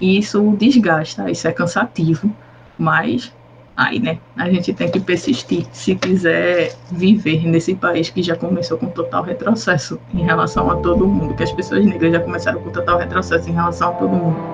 E 0.00 0.18
isso 0.18 0.54
desgasta, 0.58 1.30
isso 1.30 1.46
é 1.46 1.52
cansativo, 1.52 2.34
mas 2.76 3.32
aí, 3.76 4.00
né, 4.00 4.18
a 4.36 4.50
gente 4.50 4.72
tem 4.74 4.90
que 4.90 5.00
persistir 5.00 5.66
se 5.72 5.94
quiser 5.94 6.74
viver 6.90 7.46
nesse 7.46 7.74
país 7.74 8.10
que 8.10 8.22
já 8.22 8.36
começou 8.36 8.78
com 8.78 8.88
total 8.88 9.22
retrocesso 9.22 10.00
em 10.12 10.24
relação 10.24 10.70
a 10.70 10.76
todo 10.76 11.06
mundo, 11.06 11.34
que 11.34 11.42
as 11.42 11.52
pessoas 11.52 11.84
negras 11.86 12.12
já 12.12 12.20
começaram 12.20 12.60
com 12.60 12.70
total 12.70 12.98
retrocesso 12.98 13.48
em 13.48 13.52
relação 13.52 13.90
a 13.90 13.92
todo 13.92 14.16
mundo. 14.16 14.53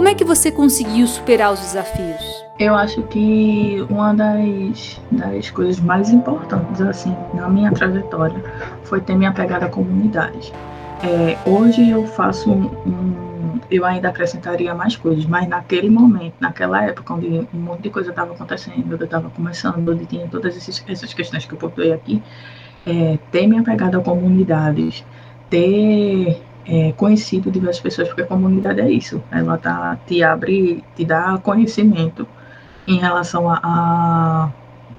Como 0.00 0.08
é 0.08 0.14
que 0.14 0.24
você 0.24 0.50
conseguiu 0.50 1.06
superar 1.06 1.52
os 1.52 1.60
desafios? 1.60 2.42
Eu 2.58 2.74
acho 2.74 3.02
que 3.02 3.84
uma 3.90 4.14
das, 4.14 4.98
das 5.12 5.50
coisas 5.50 5.78
mais 5.78 6.08
importantes, 6.08 6.80
assim, 6.80 7.14
na 7.34 7.50
minha 7.50 7.70
trajetória, 7.70 8.42
foi 8.82 9.02
ter 9.02 9.14
me 9.14 9.26
apegado 9.26 9.64
à 9.64 9.68
comunidade. 9.68 10.54
É, 11.04 11.36
hoje 11.46 11.90
eu 11.90 12.06
faço 12.06 12.50
um, 12.50 12.64
um 12.86 13.60
eu 13.70 13.84
ainda 13.84 14.08
acrescentaria 14.08 14.74
mais 14.74 14.96
coisas, 14.96 15.26
mas 15.26 15.46
naquele 15.46 15.90
momento, 15.90 16.32
naquela 16.40 16.82
época, 16.82 17.12
onde 17.12 17.46
um 17.52 17.58
monte 17.58 17.82
de 17.82 17.90
coisa 17.90 18.08
estava 18.08 18.32
acontecendo, 18.32 18.90
eu 18.90 19.04
estava 19.04 19.28
começando, 19.28 19.86
onde 19.86 20.06
tinha 20.06 20.26
todas 20.28 20.56
esses, 20.56 20.82
essas 20.88 21.12
questões 21.12 21.44
que 21.44 21.52
eu 21.52 21.58
pontuei 21.58 21.92
aqui, 21.92 22.22
é, 22.86 23.18
ter 23.30 23.46
me 23.46 23.58
apegado 23.58 23.98
a 23.98 24.00
comunidades, 24.00 25.04
ter 25.50 26.40
é, 26.66 26.92
conhecido 26.92 27.50
diversas 27.50 27.80
pessoas, 27.80 28.08
porque 28.08 28.22
a 28.22 28.26
comunidade 28.26 28.80
é 28.80 28.90
isso, 28.90 29.22
ela 29.30 29.58
tá, 29.58 29.98
te 30.06 30.22
abre, 30.22 30.84
te 30.96 31.04
dá 31.04 31.38
conhecimento 31.38 32.26
em 32.86 32.98
relação 32.98 33.48
a, 33.48 34.50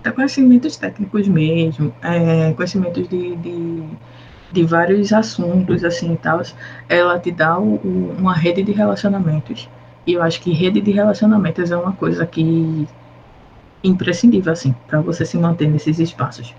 a 0.04 0.12
conhecimentos 0.12 0.78
técnicos 0.78 1.28
mesmo, 1.28 1.94
é, 2.02 2.54
conhecimentos 2.54 3.08
de, 3.08 3.36
de 3.38 3.84
de 4.52 4.64
vários 4.64 5.14
assuntos, 5.14 5.84
assim, 5.84 6.16
tal, 6.16 6.42
ela 6.90 7.20
te 7.20 7.32
dá 7.32 7.58
o, 7.58 7.76
o, 7.76 8.16
uma 8.18 8.34
rede 8.36 8.64
de 8.64 8.72
relacionamentos. 8.72 9.70
E 10.06 10.14
eu 10.14 10.24
acho 10.24 10.42
que 10.42 10.52
rede 10.52 10.82
de 10.82 10.92
relacionamentos 10.92 11.72
é 11.72 11.78
uma 11.78 11.94
coisa 11.94 12.26
que 12.26 12.88
imprescindível, 13.84 14.52
assim, 14.54 14.76
para 14.88 15.02
você 15.02 15.26
se 15.26 15.38
manter 15.38 15.68
nesses 15.70 16.00
espaços 16.00 16.54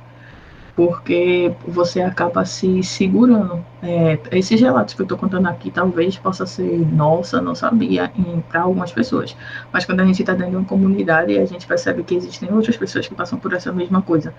porque 0.74 1.52
você 1.66 2.00
acaba 2.00 2.44
se 2.44 2.82
segurando. 2.82 3.64
É, 3.82 4.18
esses 4.30 4.60
relatos 4.60 4.94
que 4.94 5.02
eu 5.02 5.04
estou 5.04 5.18
contando 5.18 5.48
aqui 5.48 5.70
talvez 5.70 6.16
possa 6.16 6.46
ser, 6.46 6.78
nossa, 6.92 7.40
não 7.42 7.54
sabia, 7.54 8.12
para 8.48 8.62
algumas 8.62 8.92
pessoas. 8.92 9.36
Mas 9.72 9.84
quando 9.84 10.00
a 10.00 10.04
gente 10.04 10.20
está 10.20 10.32
dentro 10.32 10.52
de 10.52 10.56
uma 10.56 10.64
comunidade, 10.64 11.36
a 11.36 11.44
gente 11.44 11.66
percebe 11.66 12.02
que 12.04 12.14
existem 12.14 12.52
outras 12.52 12.76
pessoas 12.76 13.08
que 13.08 13.14
passam 13.14 13.38
por 13.38 13.52
essa 13.52 13.72
mesma 13.72 14.00
coisa. 14.00 14.32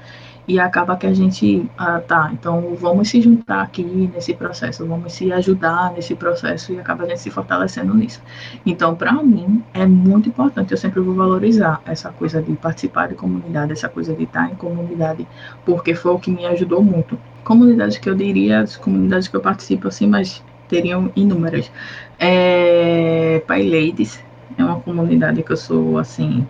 E 0.48 0.60
acaba 0.60 0.96
que 0.96 1.06
a 1.06 1.14
gente, 1.14 1.70
ah, 1.78 2.00
tá, 2.00 2.30
então 2.34 2.76
vamos 2.76 3.10
se 3.10 3.22
juntar 3.22 3.62
aqui 3.62 3.84
nesse 3.84 4.34
processo, 4.34 4.86
vamos 4.86 5.14
se 5.14 5.32
ajudar 5.32 5.92
nesse 5.92 6.16
processo 6.16 6.74
e 6.74 6.80
acaba 6.80 7.04
a 7.04 7.08
gente 7.08 7.22
se 7.22 7.30
fortalecendo 7.30 7.94
nisso. 7.94 8.22
Então, 8.66 8.96
para 8.96 9.14
mim, 9.14 9.64
é 9.74 9.86
muito 9.86 10.30
importante, 10.30 10.72
eu 10.72 10.78
sempre 10.78 11.00
vou 11.00 11.14
valorizar 11.16 11.82
essa 11.86 12.10
coisa 12.12 12.42
de 12.42 12.54
participar 12.56 13.08
de 13.08 13.16
comunidade, 13.16 13.72
essa 13.72 13.90
coisa 13.90 14.14
de 14.14 14.24
estar 14.24 14.50
em 14.50 14.56
comunidade, 14.56 15.28
porque 15.66 15.94
foi 15.96 16.12
o 16.12 16.20
que 16.24 16.32
me 16.32 16.46
ajudou 16.46 16.82
muito. 16.82 17.20
Comunidades 17.44 17.98
que 17.98 18.10
eu 18.10 18.16
diria, 18.16 18.62
as 18.62 18.78
comunidades 18.78 19.28
que 19.28 19.36
eu 19.36 19.42
participo 19.42 19.90
assim, 19.90 20.08
mas 20.08 20.42
teriam 20.70 21.12
inúmeras. 21.16 21.70
É, 22.18 23.44
Pai 23.46 23.64
Ladies 23.64 24.24
é 24.58 24.64
uma 24.64 24.80
comunidade 24.80 25.44
que 25.44 25.52
eu 25.52 25.58
sou 25.58 25.98
assim 25.98 26.48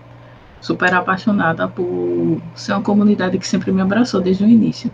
super 0.62 0.94
apaixonada 0.94 1.68
por 1.68 2.42
ser 2.56 2.74
uma 2.74 2.82
comunidade 2.82 3.38
que 3.38 3.48
sempre 3.48 3.72
me 3.72 3.82
abraçou 3.82 4.22
desde 4.22 4.46
o 4.46 4.48
início. 4.48 4.92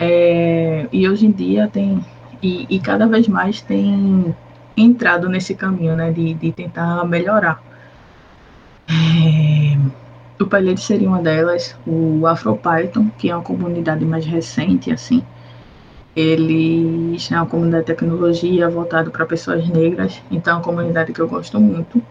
É, 0.00 0.88
e 0.90 1.08
hoje 1.08 1.26
em 1.26 1.30
dia 1.30 1.68
tem 1.68 2.04
e, 2.42 2.66
e, 2.68 2.80
cada 2.80 3.06
vez 3.06 3.26
mais 3.28 3.62
tem 3.62 4.34
entrado 4.76 5.28
nesse 5.28 5.54
caminho, 5.54 5.96
né, 5.96 6.12
de, 6.12 6.34
de 6.34 6.52
tentar 6.52 7.04
melhorar. 7.06 7.62
É, 8.88 9.45
o 10.38 10.46
Palhete 10.46 10.80
seria 10.80 11.08
uma 11.08 11.22
delas, 11.22 11.76
o 11.86 12.26
AfroPython, 12.26 13.10
que 13.16 13.30
é 13.30 13.34
uma 13.34 13.42
comunidade 13.42 14.04
mais 14.04 14.24
recente, 14.24 14.90
assim. 14.90 15.22
Eles 16.14 17.30
é 17.30 17.36
uma 17.36 17.46
comunidade 17.46 17.84
de 17.84 17.92
tecnologia 17.92 18.68
voltada 18.70 19.10
para 19.10 19.26
pessoas 19.26 19.68
negras, 19.68 20.22
então 20.30 20.54
é 20.54 20.56
uma 20.56 20.62
comunidade 20.62 21.12
que 21.12 21.20
eu 21.20 21.28
gosto 21.28 21.60
muito. 21.60 22.02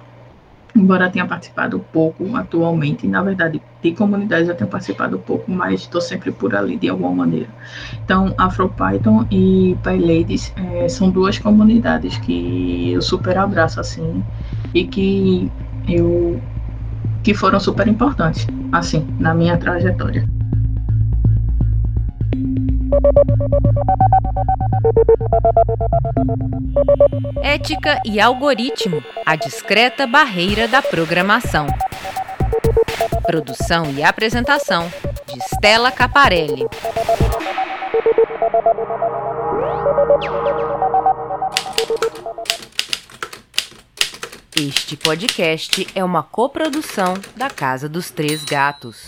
Embora 0.75 1.09
tenha 1.09 1.25
participado 1.25 1.79
pouco 1.93 2.35
atualmente, 2.35 3.07
na 3.07 3.23
verdade, 3.23 3.61
de 3.81 3.91
comunidades 3.93 4.49
eu 4.49 4.55
tenho 4.55 4.69
participado 4.69 5.17
pouco, 5.17 5.49
mas 5.49 5.81
estou 5.81 6.01
sempre 6.01 6.31
por 6.31 6.53
ali 6.53 6.75
de 6.75 6.89
alguma 6.89 7.11
maneira. 7.11 7.47
Então, 8.03 8.33
AfroPython 8.37 9.25
e 9.31 9.77
PyLadies 9.81 10.53
é, 10.57 10.89
são 10.89 11.09
duas 11.09 11.39
comunidades 11.39 12.17
que 12.17 12.91
eu 12.91 13.01
super 13.01 13.37
abraço, 13.37 13.79
assim, 13.79 14.21
e 14.73 14.85
que 14.85 15.49
eu 15.87 16.41
que 17.25 17.33
foram 17.33 17.59
super 17.59 17.87
importantes, 17.87 18.45
assim, 18.71 19.03
na 19.19 19.33
minha 19.33 19.57
trajetória. 19.57 20.23
Ética 27.41 27.99
e 28.05 28.21
algoritmo 28.21 29.03
a 29.25 29.35
discreta 29.35 30.05
barreira 30.05 30.67
da 30.67 30.83
programação. 30.83 31.65
Produção 33.23 33.91
e 33.97 34.03
apresentação 34.03 34.87
de 35.25 35.39
Stella 35.55 35.91
Caparelli. 35.91 36.67
Este 44.57 44.95
podcast 44.95 45.85
é 45.93 46.01
uma 46.01 46.23
coprodução 46.23 47.15
da 47.35 47.49
Casa 47.49 47.89
dos 47.89 48.09
Três 48.09 48.45
Gatos. 48.45 49.03